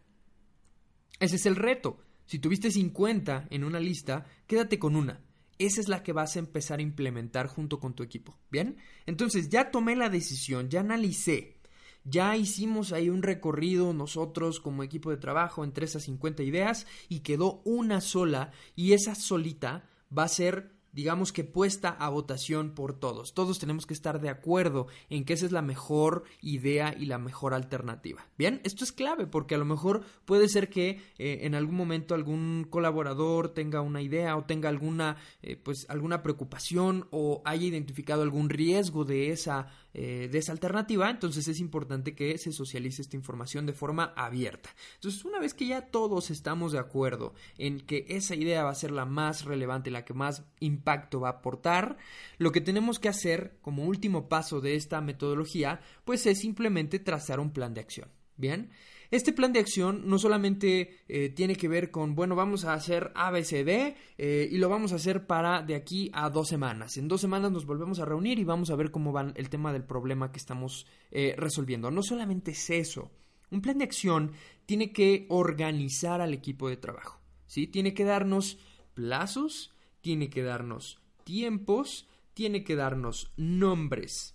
Ese 1.19 1.35
es 1.35 1.45
el 1.45 1.57
reto. 1.57 1.99
Si 2.25 2.39
tuviste 2.39 2.71
50 2.71 3.47
en 3.49 3.63
una 3.63 3.79
lista, 3.79 4.25
quédate 4.47 4.79
con 4.79 4.95
una. 4.95 5.21
Esa 5.57 5.79
es 5.79 5.87
la 5.87 6.03
que 6.03 6.13
vas 6.13 6.35
a 6.35 6.39
empezar 6.39 6.79
a 6.79 6.83
implementar 6.83 7.47
junto 7.47 7.79
con 7.79 7.93
tu 7.93 8.03
equipo. 8.03 8.37
¿Bien? 8.51 8.77
Entonces 9.05 9.49
ya 9.49 9.71
tomé 9.71 9.95
la 9.95 10.09
decisión, 10.09 10.69
ya 10.69 10.81
analicé, 10.81 11.55
ya 12.03 12.37
hicimos 12.37 12.91
ahí 12.93 13.09
un 13.09 13.23
recorrido 13.23 13.91
nosotros 13.93 14.59
como 14.59 14.83
equipo 14.83 15.09
de 15.09 15.17
trabajo 15.17 15.63
entre 15.63 15.85
esas 15.85 16.03
50 16.03 16.43
ideas 16.43 16.85
y 17.09 17.21
quedó 17.21 17.61
una 17.65 17.99
sola 17.99 18.51
y 18.75 18.93
esa 18.93 19.15
solita 19.15 19.89
va 20.15 20.23
a 20.23 20.27
ser 20.27 20.74
digamos 20.95 21.33
que 21.33 21.43
puesta 21.43 21.89
a 21.89 22.09
votación 22.09 22.71
por 22.71 22.97
todos. 22.97 23.33
Todos 23.33 23.59
tenemos 23.59 23.85
que 23.85 23.93
estar 23.93 24.21
de 24.21 24.29
acuerdo 24.29 24.87
en 25.09 25.25
que 25.25 25.33
esa 25.33 25.45
es 25.45 25.51
la 25.51 25.61
mejor 25.61 26.23
idea 26.41 26.95
y 26.97 27.05
la 27.05 27.17
mejor 27.17 27.53
alternativa. 27.53 28.25
Bien, 28.37 28.61
esto 28.63 28.85
es 28.85 28.93
clave 28.93 29.27
porque 29.27 29.55
a 29.55 29.57
lo 29.57 29.65
mejor 29.65 30.03
puede 30.23 30.47
ser 30.47 30.69
que 30.69 31.01
eh, 31.17 31.39
en 31.41 31.53
algún 31.53 31.75
momento 31.75 32.15
algún 32.15 32.65
colaborador 32.69 33.49
tenga 33.49 33.81
una 33.81 34.01
idea 34.01 34.37
o 34.37 34.45
tenga 34.45 34.69
alguna 34.69 35.17
eh, 35.41 35.57
pues 35.57 35.85
alguna 35.89 36.23
preocupación 36.23 37.07
o 37.11 37.41
haya 37.43 37.67
identificado 37.67 38.21
algún 38.21 38.49
riesgo 38.49 39.03
de 39.03 39.31
esa 39.31 39.67
eh, 39.97 40.27
de 40.29 40.39
esa 40.39 40.51
alternativa, 40.51 41.09
entonces 41.09 41.47
es 41.47 41.61
importante 41.61 42.15
que 42.15 42.37
se 42.37 42.51
socialice 42.51 43.01
esta 43.01 43.15
información 43.15 43.65
de 43.65 43.71
forma 43.71 44.11
abierta. 44.17 44.69
Entonces, 44.95 45.23
una 45.23 45.39
vez 45.39 45.53
que 45.53 45.67
ya 45.67 45.83
todos 45.83 46.31
estamos 46.31 46.73
de 46.73 46.79
acuerdo 46.79 47.33
en 47.57 47.79
que 47.79 48.05
esa 48.09 48.35
idea 48.35 48.65
va 48.65 48.71
a 48.71 48.75
ser 48.75 48.91
la 48.91 49.05
más 49.05 49.45
relevante, 49.45 49.91
la 49.91 50.03
que 50.03 50.13
más 50.13 50.43
impacto 50.59 51.21
va 51.21 51.29
a 51.29 51.31
aportar, 51.37 51.95
lo 52.37 52.51
que 52.51 52.59
tenemos 52.59 52.99
que 52.99 53.07
hacer 53.07 53.57
como 53.61 53.85
último 53.85 54.27
paso 54.27 54.59
de 54.59 54.75
esta 54.75 54.99
metodología, 54.99 55.79
pues 56.03 56.25
es 56.25 56.39
simplemente 56.39 56.99
trazar 56.99 57.39
un 57.39 57.51
plan 57.51 57.73
de 57.73 57.79
acción. 57.79 58.09
Bien, 58.35 58.71
Este 59.11 59.33
plan 59.33 59.53
de 59.53 59.59
acción 59.59 60.03
no 60.05 60.17
solamente 60.17 60.97
eh, 61.07 61.29
tiene 61.29 61.55
que 61.55 61.67
ver 61.67 61.91
con, 61.91 62.15
bueno, 62.15 62.35
vamos 62.35 62.65
a 62.65 62.73
hacer 62.73 63.11
ABCD 63.15 63.95
eh, 64.17 64.49
y 64.51 64.57
lo 64.57 64.69
vamos 64.69 64.91
a 64.91 64.95
hacer 64.95 65.27
para 65.27 65.61
de 65.61 65.75
aquí 65.75 66.09
a 66.13 66.29
dos 66.29 66.47
semanas. 66.47 66.97
En 66.97 67.07
dos 67.07 67.21
semanas 67.21 67.51
nos 67.51 67.65
volvemos 67.65 67.99
a 67.99 68.05
reunir 68.05 68.39
y 68.39 68.43
vamos 68.43 68.69
a 68.69 68.75
ver 68.75 68.91
cómo 68.91 69.13
va 69.13 69.33
el 69.35 69.49
tema 69.49 69.73
del 69.73 69.83
problema 69.83 70.31
que 70.31 70.39
estamos 70.39 70.87
eh, 71.11 71.35
resolviendo. 71.37 71.91
No 71.91 72.03
solamente 72.03 72.51
es 72.51 72.69
eso. 72.69 73.11
Un 73.51 73.61
plan 73.61 73.77
de 73.77 73.85
acción 73.85 74.31
tiene 74.65 74.91
que 74.91 75.25
organizar 75.29 76.21
al 76.21 76.33
equipo 76.33 76.69
de 76.69 76.77
trabajo. 76.77 77.19
¿sí? 77.47 77.67
Tiene 77.67 77.93
que 77.93 78.03
darnos 78.03 78.57
plazos, 78.93 79.73
tiene 80.01 80.29
que 80.29 80.43
darnos 80.43 80.99
tiempos, 81.23 82.07
tiene 82.33 82.63
que 82.63 82.75
darnos 82.75 83.31
nombres. 83.37 84.34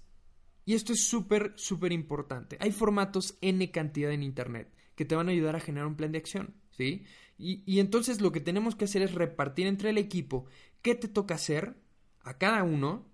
Y 0.70 0.74
esto 0.74 0.92
es 0.92 1.02
súper, 1.02 1.52
súper 1.56 1.90
importante. 1.90 2.56
Hay 2.61 2.70
formatos 2.70 3.37
N 3.40 3.72
cantidad 3.72 4.12
en 4.12 4.22
Internet 4.22 4.72
que 4.94 5.04
te 5.04 5.16
van 5.16 5.26
a 5.26 5.33
ayudar 5.33 5.56
a 5.56 5.61
generar 5.61 5.88
un 5.88 5.96
plan 5.96 6.12
de 6.12 6.18
acción, 6.18 6.54
¿sí? 6.70 7.02
Y, 7.38 7.64
y 7.66 7.80
entonces 7.80 8.20
lo 8.20 8.30
que 8.30 8.38
tenemos 8.38 8.76
que 8.76 8.85
hacer 8.85 9.02
es 9.02 9.12
repartir 9.12 9.66
entre 9.66 9.90
el 9.90 9.98
equipo 9.98 10.46
qué 10.80 10.94
te 10.94 11.09
toca 11.09 11.35
hacer 11.35 11.74
a 12.20 12.38
cada 12.38 12.62
uno, 12.62 13.04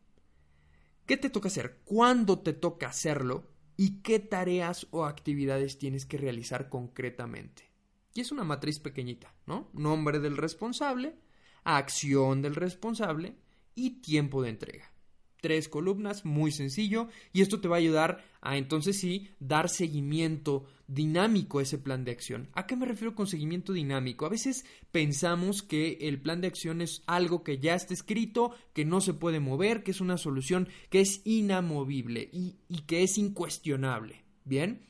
qué 1.07 1.17
te 1.17 1.31
toca 1.31 1.49
hacer, 1.49 1.81
cuándo 1.87 2.41
te 2.41 2.53
toca 2.53 2.89
hacerlo 2.89 3.49
y 3.79 4.03
qué 4.03 4.19
tareas 4.19 4.87
o 4.91 5.07
actividades 5.07 5.79
tienes 5.79 6.05
que 6.05 6.19
realizar 6.19 6.69
concretamente. 6.69 7.71
Y 8.13 8.21
es 8.21 8.33
una 8.33 8.45
matriz 8.45 8.81
pequeñita, 8.81 9.35
¿no? 9.47 9.71
Nombre 9.73 10.21
del 10.21 10.37
responsable, 10.37 11.17
acción 11.65 12.43
del 12.43 12.55
responsable 12.55 13.35
y 13.75 14.03
tiempo 14.03 14.43
de 14.43 14.51
entrega 14.51 14.96
tres 15.41 15.69
columnas, 15.69 16.25
muy 16.25 16.51
sencillo, 16.51 17.09
y 17.33 17.43
esto 17.43 17.61
te 17.61 17.69
va 17.69 17.77
a 17.77 17.79
ayudar 17.79 18.25
a 18.41 18.57
entonces 18.57 18.99
sí 18.99 19.29
dar 19.41 19.69
seguimiento 19.69 20.65
dinámico 20.89 21.59
a 21.59 21.63
ese 21.63 21.79
plan 21.79 22.05
de 22.05 22.13
acción. 22.13 22.49
¿A 22.53 22.67
qué 22.67 22.77
me 22.77 22.87
refiero 22.87 23.15
con 23.15 23.27
seguimiento 23.27 23.73
dinámico? 23.73 24.27
A 24.27 24.31
veces 24.31 24.65
pensamos 24.93 25.63
que 25.63 25.99
el 26.03 26.21
plan 26.21 26.41
de 26.41 26.49
acción 26.49 26.81
es 26.81 27.03
algo 27.07 27.43
que 27.43 27.59
ya 27.59 27.75
está 27.75 27.95
escrito, 27.95 28.53
que 28.73 28.85
no 28.85 29.01
se 29.01 29.15
puede 29.15 29.41
mover, 29.41 29.83
que 29.83 29.91
es 29.91 30.01
una 30.01 30.17
solución 30.17 30.69
que 30.91 31.01
es 31.01 31.23
inamovible 31.25 32.29
y, 32.33 32.57
y 32.69 32.83
que 32.83 33.03
es 33.03 33.19
incuestionable. 33.19 34.25
Bien, 34.45 34.87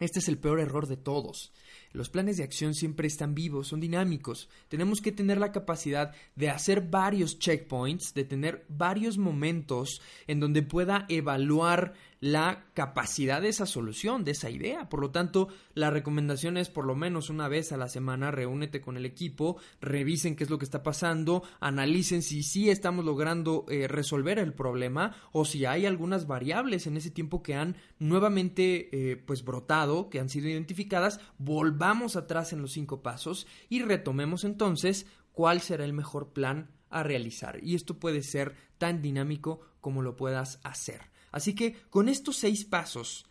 este 0.00 0.18
es 0.18 0.28
el 0.28 0.38
peor 0.38 0.60
error 0.60 0.88
de 0.88 0.96
todos. 0.96 1.52
Los 1.92 2.08
planes 2.08 2.38
de 2.38 2.44
acción 2.44 2.74
siempre 2.74 3.06
están 3.06 3.34
vivos, 3.34 3.68
son 3.68 3.80
dinámicos. 3.80 4.48
Tenemos 4.68 5.00
que 5.00 5.12
tener 5.12 5.38
la 5.38 5.52
capacidad 5.52 6.14
de 6.36 6.48
hacer 6.48 6.88
varios 6.88 7.38
checkpoints, 7.38 8.14
de 8.14 8.24
tener 8.24 8.64
varios 8.68 9.18
momentos 9.18 10.00
en 10.26 10.40
donde 10.40 10.62
pueda 10.62 11.04
evaluar 11.08 11.94
la 12.22 12.66
capacidad 12.74 13.42
de 13.42 13.48
esa 13.48 13.66
solución, 13.66 14.22
de 14.22 14.30
esa 14.30 14.48
idea. 14.48 14.88
Por 14.88 15.00
lo 15.00 15.10
tanto, 15.10 15.48
la 15.74 15.90
recomendación 15.90 16.56
es 16.56 16.70
por 16.70 16.86
lo 16.86 16.94
menos 16.94 17.30
una 17.30 17.48
vez 17.48 17.72
a 17.72 17.76
la 17.76 17.88
semana 17.88 18.30
reúnete 18.30 18.80
con 18.80 18.96
el 18.96 19.04
equipo, 19.04 19.56
revisen 19.80 20.36
qué 20.36 20.44
es 20.44 20.50
lo 20.50 20.56
que 20.56 20.64
está 20.64 20.84
pasando, 20.84 21.42
analicen 21.58 22.22
si 22.22 22.44
sí 22.44 22.70
estamos 22.70 23.04
logrando 23.04 23.66
eh, 23.68 23.88
resolver 23.88 24.38
el 24.38 24.54
problema 24.54 25.16
o 25.32 25.44
si 25.44 25.64
hay 25.64 25.84
algunas 25.84 26.28
variables 26.28 26.86
en 26.86 26.96
ese 26.96 27.10
tiempo 27.10 27.42
que 27.42 27.56
han 27.56 27.76
nuevamente 27.98 28.88
eh, 28.92 29.16
pues 29.16 29.44
brotado, 29.44 30.08
que 30.08 30.20
han 30.20 30.28
sido 30.28 30.48
identificadas, 30.48 31.18
volvamos 31.38 32.14
atrás 32.14 32.52
en 32.52 32.62
los 32.62 32.70
cinco 32.70 33.02
pasos 33.02 33.48
y 33.68 33.82
retomemos 33.82 34.44
entonces 34.44 35.06
cuál 35.32 35.60
será 35.60 35.84
el 35.84 35.92
mejor 35.92 36.32
plan 36.32 36.70
a 36.88 37.02
realizar. 37.02 37.58
Y 37.64 37.74
esto 37.74 37.98
puede 37.98 38.22
ser 38.22 38.54
tan 38.78 39.02
dinámico 39.02 39.60
como 39.80 40.02
lo 40.02 40.14
puedas 40.14 40.60
hacer. 40.62 41.11
Así 41.32 41.54
que 41.54 41.74
con 41.90 42.08
estos 42.08 42.36
seis 42.36 42.64
pasos 42.64 43.26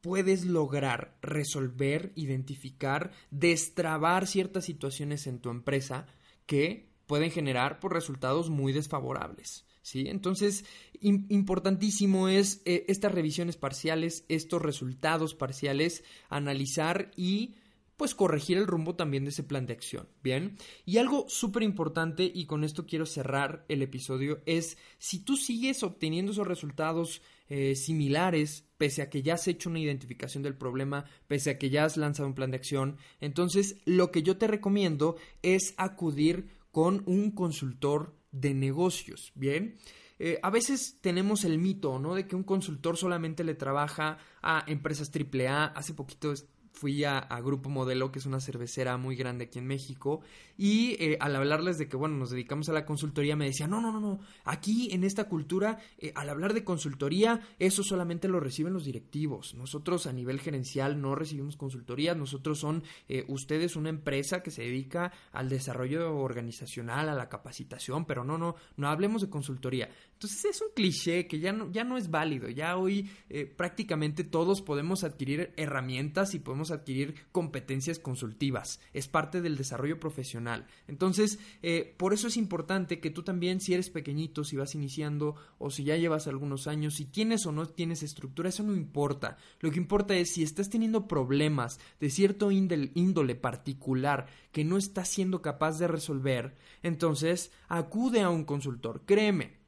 puedes 0.00 0.44
lograr 0.44 1.16
resolver, 1.22 2.12
identificar, 2.14 3.12
destrabar 3.30 4.26
ciertas 4.26 4.64
situaciones 4.64 5.26
en 5.26 5.40
tu 5.40 5.50
empresa 5.50 6.06
que 6.46 6.88
pueden 7.06 7.30
generar 7.30 7.80
por 7.80 7.94
resultados 7.94 8.50
muy 8.50 8.72
desfavorables. 8.72 9.64
¿Sí? 9.80 10.04
Entonces, 10.08 10.66
importantísimo 11.00 12.28
es 12.28 12.60
eh, 12.66 12.84
estas 12.88 13.10
revisiones 13.10 13.56
parciales, 13.56 14.26
estos 14.28 14.60
resultados 14.60 15.34
parciales, 15.34 16.04
analizar 16.28 17.10
y 17.16 17.54
pues 17.98 18.14
corregir 18.14 18.56
el 18.56 18.68
rumbo 18.68 18.94
también 18.94 19.24
de 19.24 19.30
ese 19.30 19.42
plan 19.42 19.66
de 19.66 19.72
acción. 19.74 20.08
Bien, 20.22 20.56
y 20.86 20.96
algo 20.98 21.26
súper 21.28 21.64
importante, 21.64 22.30
y 22.32 22.46
con 22.46 22.62
esto 22.62 22.86
quiero 22.86 23.04
cerrar 23.04 23.66
el 23.68 23.82
episodio, 23.82 24.40
es 24.46 24.78
si 24.98 25.18
tú 25.18 25.36
sigues 25.36 25.82
obteniendo 25.82 26.30
esos 26.30 26.46
resultados 26.46 27.20
eh, 27.48 27.74
similares, 27.74 28.64
pese 28.78 29.02
a 29.02 29.10
que 29.10 29.22
ya 29.22 29.34
has 29.34 29.48
hecho 29.48 29.68
una 29.68 29.80
identificación 29.80 30.44
del 30.44 30.56
problema, 30.56 31.06
pese 31.26 31.50
a 31.50 31.58
que 31.58 31.70
ya 31.70 31.84
has 31.84 31.96
lanzado 31.96 32.28
un 32.28 32.36
plan 32.36 32.52
de 32.52 32.58
acción, 32.58 32.98
entonces 33.20 33.76
lo 33.84 34.12
que 34.12 34.22
yo 34.22 34.38
te 34.38 34.46
recomiendo 34.46 35.16
es 35.42 35.74
acudir 35.76 36.46
con 36.70 37.02
un 37.06 37.32
consultor 37.32 38.14
de 38.30 38.54
negocios. 38.54 39.32
Bien. 39.34 39.76
Eh, 40.20 40.38
a 40.42 40.50
veces 40.50 40.98
tenemos 41.00 41.44
el 41.44 41.58
mito, 41.58 41.98
¿no? 41.98 42.14
De 42.14 42.26
que 42.26 42.34
un 42.34 42.42
consultor 42.42 42.96
solamente 42.96 43.44
le 43.44 43.54
trabaja 43.54 44.18
a 44.42 44.64
empresas 44.66 45.10
AAA. 45.12 45.66
Hace 45.66 45.94
poquito 45.94 46.32
fui 46.72 47.04
a, 47.04 47.20
Grupo 47.42 47.68
Modelo, 47.68 48.12
que 48.12 48.18
es 48.18 48.26
una 48.26 48.40
cervecera 48.40 48.96
muy 48.96 49.16
grande 49.16 49.44
aquí 49.44 49.58
en 49.58 49.66
México, 49.66 50.20
y 50.56 50.96
eh, 50.98 51.16
al 51.20 51.36
hablarles 51.36 51.78
de 51.78 51.88
que, 51.88 51.96
bueno, 51.96 52.16
nos 52.16 52.30
dedicamos 52.30 52.68
a 52.68 52.72
la 52.72 52.84
consultoría, 52.84 53.36
me 53.36 53.46
decían, 53.46 53.70
no, 53.70 53.80
no, 53.80 53.92
no, 53.92 54.00
no, 54.00 54.20
aquí 54.44 54.88
en 54.92 55.04
esta 55.04 55.28
cultura, 55.28 55.78
eh, 55.98 56.12
al 56.14 56.28
hablar 56.28 56.54
de 56.54 56.64
consultoría, 56.64 57.40
eso 57.58 57.82
solamente 57.82 58.28
lo 58.28 58.40
reciben 58.40 58.72
los 58.72 58.84
directivos. 58.84 59.54
Nosotros 59.54 60.06
a 60.06 60.12
nivel 60.12 60.40
gerencial 60.40 61.00
no 61.00 61.14
recibimos 61.14 61.56
consultoría, 61.56 62.14
nosotros 62.14 62.58
son 62.58 62.82
eh, 63.08 63.24
ustedes 63.28 63.76
una 63.76 63.88
empresa 63.88 64.42
que 64.42 64.50
se 64.50 64.62
dedica 64.62 65.12
al 65.32 65.48
desarrollo 65.48 66.16
organizacional, 66.16 67.08
a 67.08 67.14
la 67.14 67.28
capacitación, 67.28 68.04
pero 68.04 68.24
no, 68.24 68.38
no, 68.38 68.56
no 68.76 68.88
hablemos 68.88 69.22
de 69.22 69.30
consultoría. 69.30 69.88
Entonces 70.12 70.44
es 70.44 70.60
un 70.60 70.68
cliché 70.74 71.26
que 71.28 71.38
ya 71.38 71.52
no, 71.52 71.70
ya 71.70 71.84
no 71.84 71.96
es 71.96 72.10
válido, 72.10 72.48
ya 72.48 72.76
hoy 72.76 73.08
prácticamente 73.56 74.24
todos 74.24 74.62
podemos 74.62 75.04
adquirir 75.04 75.52
herramientas 75.56 76.34
y 76.34 76.40
podemos 76.40 76.67
adquirir 76.70 77.14
competencias 77.32 77.98
consultivas, 77.98 78.80
es 78.92 79.08
parte 79.08 79.40
del 79.40 79.56
desarrollo 79.56 80.00
profesional. 80.00 80.66
Entonces, 80.86 81.38
eh, 81.62 81.94
por 81.96 82.12
eso 82.12 82.28
es 82.28 82.36
importante 82.36 83.00
que 83.00 83.10
tú 83.10 83.22
también, 83.22 83.60
si 83.60 83.74
eres 83.74 83.90
pequeñito, 83.90 84.44
si 84.44 84.56
vas 84.56 84.74
iniciando 84.74 85.36
o 85.58 85.70
si 85.70 85.84
ya 85.84 85.96
llevas 85.96 86.26
algunos 86.26 86.66
años, 86.66 86.94
si 86.94 87.04
tienes 87.04 87.46
o 87.46 87.52
no 87.52 87.66
tienes 87.66 88.02
estructura, 88.02 88.48
eso 88.48 88.62
no 88.62 88.74
importa. 88.74 89.36
Lo 89.60 89.70
que 89.70 89.78
importa 89.78 90.16
es 90.16 90.32
si 90.32 90.42
estás 90.42 90.70
teniendo 90.70 91.08
problemas 91.08 91.78
de 92.00 92.10
cierto 92.10 92.50
índole 92.50 93.34
particular 93.34 94.26
que 94.52 94.64
no 94.64 94.76
estás 94.76 95.08
siendo 95.08 95.42
capaz 95.42 95.78
de 95.78 95.88
resolver, 95.88 96.56
entonces 96.82 97.52
acude 97.68 98.20
a 98.20 98.30
un 98.30 98.44
consultor. 98.44 99.02
Créeme, 99.06 99.58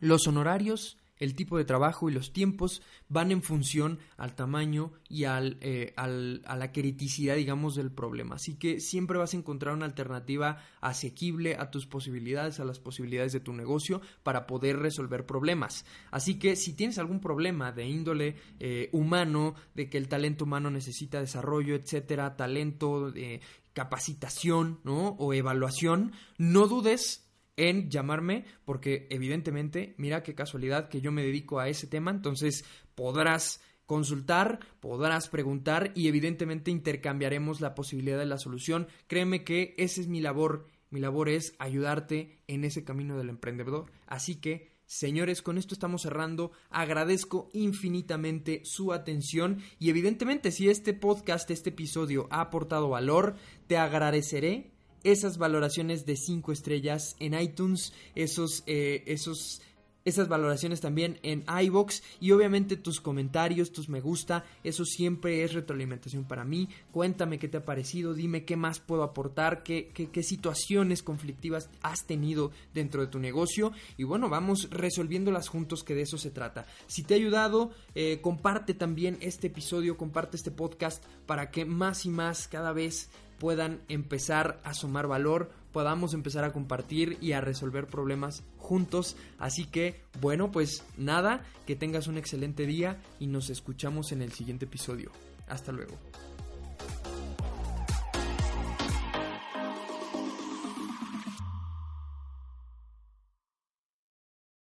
los 0.00 0.26
honorarios 0.26 0.98
el 1.18 1.34
tipo 1.34 1.58
de 1.58 1.64
trabajo 1.64 2.08
y 2.08 2.12
los 2.12 2.32
tiempos 2.32 2.82
van 3.08 3.30
en 3.30 3.42
función 3.42 3.98
al 4.16 4.34
tamaño 4.34 4.92
y 5.08 5.24
al, 5.24 5.58
eh, 5.60 5.92
al, 5.96 6.42
a 6.46 6.56
la 6.56 6.72
criticidad, 6.72 7.36
digamos, 7.36 7.74
del 7.74 7.90
problema. 7.90 8.36
Así 8.36 8.56
que 8.56 8.80
siempre 8.80 9.18
vas 9.18 9.34
a 9.34 9.36
encontrar 9.36 9.74
una 9.74 9.86
alternativa 9.86 10.62
asequible 10.80 11.56
a 11.56 11.70
tus 11.70 11.86
posibilidades, 11.86 12.60
a 12.60 12.64
las 12.64 12.78
posibilidades 12.78 13.32
de 13.32 13.40
tu 13.40 13.52
negocio 13.52 14.00
para 14.22 14.46
poder 14.46 14.78
resolver 14.78 15.26
problemas. 15.26 15.84
Así 16.10 16.38
que 16.38 16.56
si 16.56 16.74
tienes 16.74 16.98
algún 16.98 17.20
problema 17.20 17.72
de 17.72 17.86
índole 17.86 18.36
eh, 18.60 18.88
humano, 18.92 19.54
de 19.74 19.88
que 19.88 19.98
el 19.98 20.08
talento 20.08 20.44
humano 20.44 20.70
necesita 20.70 21.20
desarrollo, 21.20 21.74
etcétera, 21.74 22.36
talento, 22.36 23.10
de 23.10 23.40
capacitación, 23.72 24.80
¿no? 24.84 25.08
O 25.18 25.34
evaluación, 25.34 26.12
no 26.38 26.66
dudes 26.66 27.25
en 27.56 27.90
llamarme 27.90 28.44
porque 28.64 29.06
evidentemente, 29.10 29.94
mira 29.98 30.22
qué 30.22 30.34
casualidad 30.34 30.88
que 30.88 31.00
yo 31.00 31.12
me 31.12 31.22
dedico 31.22 31.58
a 31.58 31.68
ese 31.68 31.86
tema, 31.86 32.10
entonces 32.10 32.64
podrás 32.94 33.60
consultar, 33.86 34.60
podrás 34.80 35.28
preguntar 35.28 35.92
y 35.94 36.08
evidentemente 36.08 36.70
intercambiaremos 36.70 37.60
la 37.60 37.74
posibilidad 37.74 38.18
de 38.18 38.26
la 38.26 38.38
solución. 38.38 38.88
Créeme 39.06 39.44
que 39.44 39.74
esa 39.78 40.00
es 40.00 40.08
mi 40.08 40.20
labor. 40.20 40.66
Mi 40.90 41.00
labor 41.00 41.28
es 41.28 41.54
ayudarte 41.58 42.42
en 42.46 42.64
ese 42.64 42.84
camino 42.84 43.16
del 43.16 43.28
emprendedor. 43.28 43.90
Así 44.06 44.36
que, 44.36 44.72
señores, 44.86 45.42
con 45.42 45.58
esto 45.58 45.74
estamos 45.74 46.02
cerrando. 46.02 46.52
Agradezco 46.70 47.48
infinitamente 47.52 48.62
su 48.64 48.92
atención 48.92 49.62
y 49.78 49.90
evidentemente 49.90 50.50
si 50.50 50.68
este 50.68 50.92
podcast, 50.92 51.50
este 51.50 51.70
episodio 51.70 52.28
ha 52.30 52.40
aportado 52.40 52.88
valor, 52.88 53.36
te 53.66 53.76
agradeceré 53.76 54.75
esas 55.04 55.38
valoraciones 55.38 56.06
de 56.06 56.16
5 56.16 56.52
estrellas 56.52 57.16
en 57.18 57.38
iTunes, 57.38 57.92
esos, 58.14 58.62
eh, 58.66 59.02
esos 59.06 59.60
esas 60.06 60.28
valoraciones 60.28 60.80
también 60.80 61.18
en 61.24 61.44
iBox 61.62 62.02
y 62.20 62.30
obviamente 62.30 62.76
tus 62.76 63.00
comentarios, 63.00 63.72
tus 63.72 63.88
me 63.88 64.00
gusta, 64.00 64.44
eso 64.62 64.84
siempre 64.84 65.42
es 65.42 65.52
retroalimentación 65.52 66.24
para 66.24 66.44
mí. 66.44 66.68
Cuéntame 66.92 67.40
qué 67.40 67.48
te 67.48 67.56
ha 67.56 67.64
parecido, 67.64 68.14
dime 68.14 68.44
qué 68.44 68.56
más 68.56 68.78
puedo 68.78 69.02
aportar, 69.02 69.64
qué, 69.64 69.88
qué, 69.88 70.22
situaciones 70.22 71.02
conflictivas 71.02 71.68
has 71.82 72.06
tenido 72.06 72.52
dentro 72.72 73.00
de 73.00 73.08
tu 73.08 73.18
negocio 73.18 73.72
y 73.96 74.04
bueno, 74.04 74.28
vamos 74.28 74.70
resolviéndolas 74.70 75.48
juntos 75.48 75.82
que 75.82 75.96
de 75.96 76.02
eso 76.02 76.18
se 76.18 76.30
trata. 76.30 76.66
Si 76.86 77.02
te 77.02 77.14
ha 77.14 77.16
ayudado, 77.16 77.72
eh, 77.96 78.20
comparte 78.22 78.74
también 78.74 79.18
este 79.20 79.48
episodio, 79.48 79.96
comparte 79.96 80.36
este 80.36 80.52
podcast 80.52 81.04
para 81.26 81.50
que 81.50 81.64
más 81.64 82.06
y 82.06 82.10
más 82.10 82.46
cada 82.46 82.72
vez 82.72 83.10
puedan 83.38 83.80
empezar 83.88 84.60
a 84.64 84.74
sumar 84.74 85.06
valor, 85.06 85.50
podamos 85.72 86.14
empezar 86.14 86.44
a 86.44 86.52
compartir 86.52 87.18
y 87.20 87.32
a 87.32 87.40
resolver 87.40 87.86
problemas 87.86 88.44
juntos. 88.58 89.16
Así 89.38 89.66
que, 89.66 90.00
bueno, 90.20 90.50
pues 90.50 90.84
nada, 90.96 91.44
que 91.66 91.76
tengas 91.76 92.06
un 92.06 92.18
excelente 92.18 92.66
día 92.66 93.00
y 93.20 93.26
nos 93.26 93.50
escuchamos 93.50 94.12
en 94.12 94.22
el 94.22 94.32
siguiente 94.32 94.64
episodio. 94.64 95.10
Hasta 95.48 95.72
luego. 95.72 95.96